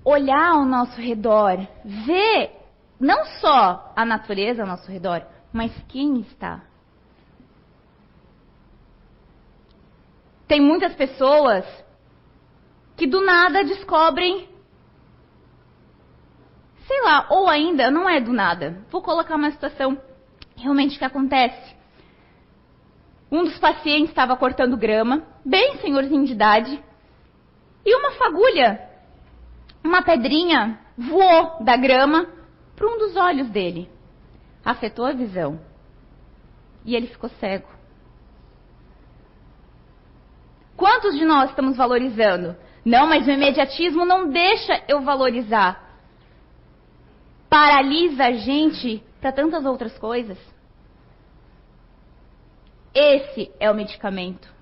olhar 0.04 0.54
ao 0.54 0.66
nosso 0.66 1.00
redor, 1.00 1.58
ver 1.84 2.52
não 3.00 3.26
só 3.40 3.94
a 3.96 4.04
natureza 4.04 4.64
ao 4.64 4.68
nosso 4.68 4.92
redor, 4.92 5.24
mas 5.54 5.72
quem 5.88 6.22
está. 6.22 6.64
Tem 10.48 10.60
muitas 10.60 10.96
pessoas 10.96 11.66
que 12.98 13.06
do 13.06 13.24
nada 13.24 13.64
descobrem, 13.64 14.50
sei 16.88 17.02
lá, 17.04 17.28
ou 17.30 17.48
ainda 17.48 17.92
não 17.92 18.10
é 18.10 18.20
do 18.20 18.34
nada. 18.34 18.84
Vou 18.90 19.02
colocar 19.02 19.36
uma 19.36 19.52
situação 19.52 20.00
realmente 20.56 20.98
que 20.98 21.06
acontece. 21.06 21.76
Um 23.32 23.44
dos 23.44 23.58
pacientes 23.58 24.10
estava 24.10 24.36
cortando 24.36 24.78
grama, 24.78 25.24
bem 25.44 25.78
senhorzinho 25.78 26.26
de 26.26 26.34
idade, 26.34 26.84
e 27.86 27.96
uma 27.96 28.12
fagulha, 28.12 28.90
uma 29.84 30.02
pedrinha, 30.02 30.80
voou 30.98 31.64
da 31.64 31.76
grama 31.76 32.28
para 32.76 32.88
um 32.88 32.98
dos 32.98 33.16
olhos 33.16 33.50
dele. 33.50 33.90
Afetou 34.64 35.06
a 35.06 35.12
visão. 35.12 35.60
E 36.84 36.96
ele 36.96 37.08
ficou 37.08 37.30
cego. 37.40 37.68
Quantos 40.76 41.16
de 41.16 41.24
nós 41.24 41.50
estamos 41.50 41.78
valorizando? 41.78 42.56
Não, 42.84 43.08
mas 43.08 43.28
o 43.28 43.32
imediatismo 43.32 44.06
não 44.06 44.30
deixa 44.30 44.84
eu 44.88 45.02
valorizar. 45.02 45.84
Paralisa 47.50 48.26
a 48.26 48.32
gente 48.34 49.04
para 49.20 49.32
tantas 49.32 49.66
outras 49.66 49.98
coisas. 49.98 50.38
Esse 52.94 53.52
é 53.60 53.70
o 53.70 53.76
medicamento. 53.76 54.56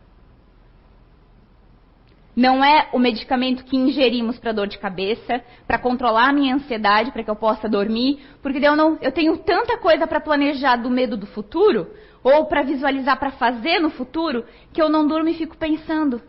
Não 2.36 2.66
é 2.66 2.90
o 2.92 2.98
medicamento 2.98 3.64
que 3.64 3.78
ingerimos 3.78 4.40
para 4.40 4.52
dor 4.52 4.68
de 4.68 4.80
cabeça, 4.80 5.44
para 5.68 5.78
controlar 5.78 6.30
a 6.30 6.34
minha 6.34 6.56
ansiedade, 6.56 7.12
para 7.12 7.24
que 7.24 7.30
eu 7.30 7.36
possa 7.36 7.70
dormir, 7.70 8.26
porque 8.42 8.58
eu 8.58 8.76
não, 8.76 8.98
eu 9.02 9.12
tenho 9.12 9.38
tanta 9.38 9.78
coisa 9.78 10.08
para 10.08 10.20
planejar 10.20 10.78
do 10.78 10.90
medo 10.90 11.16
do 11.16 11.28
futuro, 11.28 11.92
ou 12.24 12.46
para 12.46 12.64
visualizar 12.64 13.20
para 13.20 13.32
fazer 13.32 13.80
no 13.80 13.92
futuro, 13.92 14.46
que 14.72 14.82
eu 14.82 14.90
não 14.90 15.06
durmo 15.06 15.30
e 15.30 15.36
fico 15.36 15.56
pensando. 15.56 16.20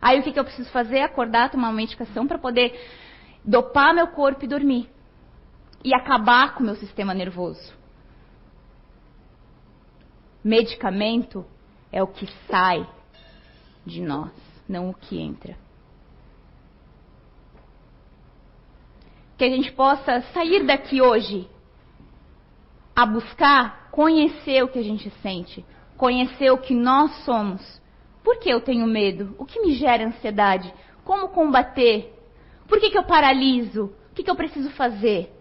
Aí 0.00 0.18
o 0.18 0.22
que, 0.24 0.32
que 0.32 0.40
eu 0.40 0.44
preciso 0.44 0.70
fazer? 0.70 1.02
Acordar, 1.02 1.50
tomar 1.50 1.68
uma 1.68 1.76
medicação 1.76 2.26
para 2.26 2.38
poder 2.38 2.74
dopar 3.44 3.94
meu 3.94 4.08
corpo 4.08 4.44
e 4.44 4.48
dormir. 4.48 4.88
E 5.84 5.94
acabar 5.94 6.54
com 6.54 6.62
o 6.62 6.66
meu 6.66 6.76
sistema 6.76 7.14
nervoso. 7.14 7.72
Medicamento 10.42 11.44
é 11.92 12.02
o 12.02 12.06
que 12.06 12.26
sai 12.48 12.88
de 13.84 14.00
nós, 14.00 14.32
não 14.68 14.90
o 14.90 14.94
que 14.94 15.20
entra. 15.20 15.56
Que 19.36 19.44
a 19.44 19.50
gente 19.50 19.72
possa 19.72 20.20
sair 20.32 20.64
daqui 20.64 21.00
hoje 21.00 21.48
a 22.94 23.06
buscar 23.06 23.88
conhecer 23.90 24.62
o 24.64 24.68
que 24.68 24.78
a 24.78 24.82
gente 24.82 25.10
sente, 25.22 25.64
conhecer 25.96 26.50
o 26.50 26.58
que 26.58 26.74
nós 26.74 27.12
somos. 27.24 27.80
Por 28.22 28.38
que 28.38 28.50
eu 28.50 28.60
tenho 28.60 28.86
medo? 28.86 29.34
O 29.38 29.44
que 29.44 29.60
me 29.60 29.74
gera 29.74 30.06
ansiedade? 30.06 30.72
Como 31.04 31.28
combater? 31.28 32.14
Por 32.66 32.80
que, 32.80 32.90
que 32.90 32.98
eu 32.98 33.04
paraliso? 33.04 33.92
O 34.10 34.14
que, 34.14 34.22
que 34.22 34.30
eu 34.30 34.34
preciso 34.34 34.70
fazer? 34.70 35.32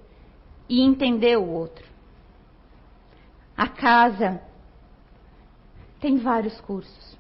E 0.70 0.82
entender 0.82 1.38
o 1.38 1.48
outro. 1.48 1.86
A 3.56 3.68
casa 3.68 4.42
tem 6.00 6.18
vários 6.18 6.60
cursos, 6.62 7.18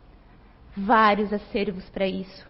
vários 0.75 1.33
acervos 1.33 1.89
para 1.89 2.07
isso. 2.07 2.45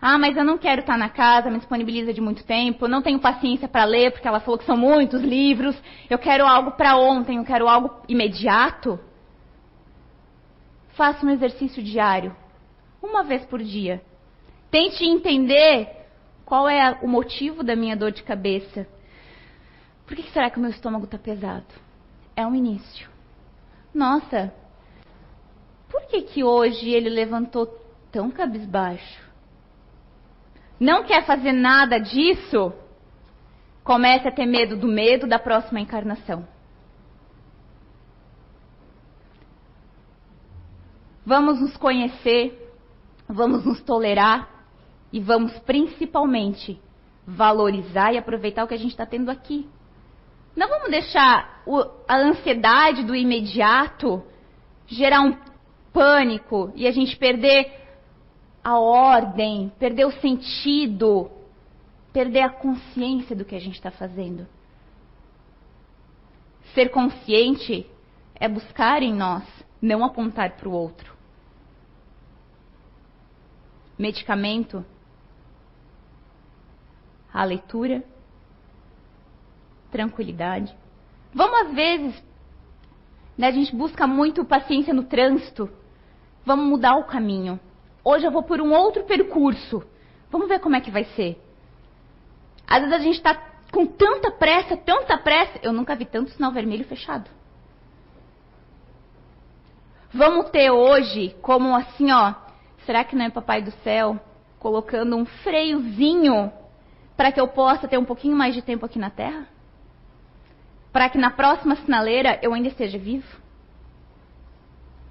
Ah, 0.00 0.18
mas 0.18 0.36
eu 0.36 0.44
não 0.44 0.58
quero 0.58 0.82
estar 0.82 0.98
na 0.98 1.08
casa, 1.08 1.50
me 1.50 1.58
disponibiliza 1.58 2.12
de 2.12 2.20
muito 2.20 2.44
tempo, 2.44 2.86
não 2.86 3.00
tenho 3.00 3.18
paciência 3.18 3.66
para 3.66 3.84
ler, 3.84 4.12
porque 4.12 4.28
ela 4.28 4.40
falou 4.40 4.58
que 4.58 4.66
são 4.66 4.76
muitos 4.76 5.22
livros, 5.22 5.74
eu 6.10 6.18
quero 6.18 6.46
algo 6.46 6.72
para 6.72 6.96
ontem, 6.96 7.38
eu 7.38 7.44
quero 7.44 7.66
algo 7.68 8.02
imediato. 8.06 9.00
Faça 10.90 11.24
um 11.24 11.30
exercício 11.30 11.82
diário, 11.82 12.36
uma 13.02 13.22
vez 13.24 13.46
por 13.46 13.62
dia. 13.62 14.02
Tente 14.70 15.04
entender 15.04 15.88
qual 16.44 16.68
é 16.68 16.98
o 17.00 17.08
motivo 17.08 17.62
da 17.62 17.74
minha 17.74 17.96
dor 17.96 18.12
de 18.12 18.22
cabeça. 18.22 18.86
Por 20.06 20.16
que 20.16 20.30
será 20.30 20.50
que 20.50 20.58
o 20.58 20.60
meu 20.60 20.70
estômago 20.70 21.04
está 21.04 21.18
pesado? 21.18 21.66
É 22.36 22.46
um 22.46 22.54
início. 22.54 23.08
Nossa, 23.92 24.52
por 25.88 26.02
que, 26.06 26.22
que 26.22 26.44
hoje 26.44 26.90
ele 26.90 27.08
levantou 27.08 27.66
tão 28.10 28.30
cabisbaixo? 28.30 29.22
Não 30.78 31.04
quer 31.04 31.24
fazer 31.24 31.52
nada 31.52 31.98
disso? 31.98 32.72
Comece 33.82 34.26
a 34.26 34.32
ter 34.32 34.46
medo 34.46 34.76
do 34.76 34.88
medo 34.88 35.26
da 35.26 35.38
próxima 35.38 35.80
encarnação. 35.80 36.46
Vamos 41.24 41.60
nos 41.60 41.76
conhecer, 41.76 42.72
vamos 43.26 43.64
nos 43.64 43.80
tolerar 43.82 44.66
e 45.12 45.20
vamos 45.20 45.58
principalmente 45.60 46.78
valorizar 47.26 48.12
e 48.12 48.18
aproveitar 48.18 48.64
o 48.64 48.68
que 48.68 48.74
a 48.74 48.78
gente 48.78 48.90
está 48.90 49.06
tendo 49.06 49.30
aqui. 49.30 49.66
Não 50.56 50.68
vamos 50.68 50.90
deixar 50.90 51.62
a 52.06 52.16
ansiedade 52.16 53.02
do 53.02 53.14
imediato 53.14 54.22
gerar 54.86 55.20
um 55.22 55.36
pânico 55.92 56.72
e 56.74 56.86
a 56.86 56.90
gente 56.92 57.16
perder 57.16 57.72
a 58.62 58.78
ordem, 58.78 59.72
perder 59.78 60.06
o 60.06 60.20
sentido, 60.20 61.30
perder 62.12 62.40
a 62.40 62.50
consciência 62.50 63.34
do 63.34 63.44
que 63.44 63.54
a 63.54 63.60
gente 63.60 63.74
está 63.74 63.90
fazendo. 63.90 64.46
Ser 66.74 66.90
consciente 66.90 67.86
é 68.34 68.48
buscar 68.48 69.02
em 69.02 69.12
nós, 69.12 69.44
não 69.80 70.04
apontar 70.04 70.56
para 70.56 70.68
o 70.68 70.72
outro. 70.72 71.14
Medicamento, 73.98 74.84
a 77.32 77.44
leitura, 77.44 78.04
tranquilidade. 79.94 80.74
Vamos 81.32 81.68
às 81.68 81.74
vezes, 81.74 82.24
né, 83.38 83.46
a 83.46 83.52
gente 83.52 83.74
busca 83.74 84.06
muito 84.06 84.44
paciência 84.44 84.92
no 84.92 85.04
trânsito, 85.04 85.70
Vamos 86.44 86.66
mudar 86.66 86.96
o 86.96 87.04
caminho. 87.04 87.58
Hoje 88.04 88.26
eu 88.26 88.30
vou 88.30 88.42
por 88.42 88.60
um 88.60 88.72
outro 88.72 89.04
percurso. 89.04 89.82
Vamos 90.30 90.48
ver 90.48 90.60
como 90.60 90.76
é 90.76 90.80
que 90.80 90.90
vai 90.90 91.04
ser. 91.16 91.40
Às 92.66 92.80
vezes 92.80 92.94
a 92.94 92.98
gente 92.98 93.16
está 93.16 93.34
com 93.72 93.86
tanta 93.86 94.30
pressa, 94.30 94.76
tanta 94.76 95.16
pressa. 95.16 95.58
Eu 95.62 95.72
nunca 95.72 95.96
vi 95.96 96.04
tanto 96.04 96.30
sinal 96.30 96.52
vermelho 96.52 96.84
fechado. 96.84 97.30
Vamos 100.12 100.50
ter 100.50 100.70
hoje 100.70 101.34
como 101.40 101.74
assim, 101.74 102.12
ó. 102.12 102.34
Será 102.84 103.02
que 103.04 103.16
não 103.16 103.24
é 103.24 103.30
Papai 103.30 103.62
do 103.62 103.70
Céu 103.82 104.20
colocando 104.58 105.16
um 105.16 105.24
freiozinho 105.24 106.52
para 107.16 107.32
que 107.32 107.40
eu 107.40 107.48
possa 107.48 107.88
ter 107.88 107.98
um 107.98 108.04
pouquinho 108.04 108.36
mais 108.36 108.54
de 108.54 108.60
tempo 108.60 108.84
aqui 108.84 108.98
na 108.98 109.10
Terra? 109.10 109.48
Para 110.94 111.10
que 111.10 111.18
na 111.18 111.30
próxima 111.30 111.76
sinaleira 111.76 112.38
eu 112.40 112.54
ainda 112.54 112.68
esteja 112.68 112.96
vivo? 112.96 113.44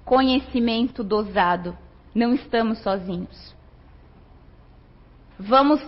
conhecimento 0.04 1.02
dosado. 1.02 1.76
Não 2.14 2.34
estamos 2.34 2.78
sozinhos. 2.78 3.54
Vamos 5.38 5.80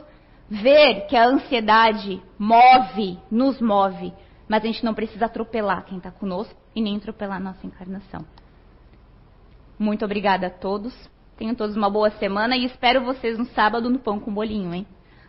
ver 0.48 1.06
que 1.06 1.16
a 1.16 1.26
ansiedade 1.26 2.20
move, 2.38 3.18
nos 3.30 3.60
move, 3.60 4.12
mas 4.48 4.62
a 4.62 4.66
gente 4.66 4.84
não 4.84 4.94
precisa 4.94 5.26
atropelar 5.26 5.84
quem 5.84 5.98
está 5.98 6.10
conosco 6.10 6.58
e 6.74 6.80
nem 6.80 6.96
atropelar 6.96 7.36
a 7.36 7.40
nossa 7.40 7.66
encarnação. 7.66 8.24
Muito 9.78 10.04
obrigada 10.04 10.48
a 10.48 10.50
todos. 10.50 10.94
Tenham 11.36 11.54
todos 11.54 11.76
uma 11.76 11.90
boa 11.90 12.10
semana 12.12 12.56
e 12.56 12.64
espero 12.64 13.04
vocês 13.04 13.38
no 13.38 13.44
sábado 13.46 13.90
no 13.90 13.98
Pão 13.98 14.18
com 14.18 14.32
Bolinho, 14.32 14.74
hein? 14.74 14.86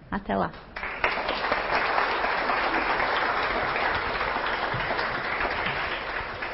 Até 0.09 0.36
lá. 0.36 0.51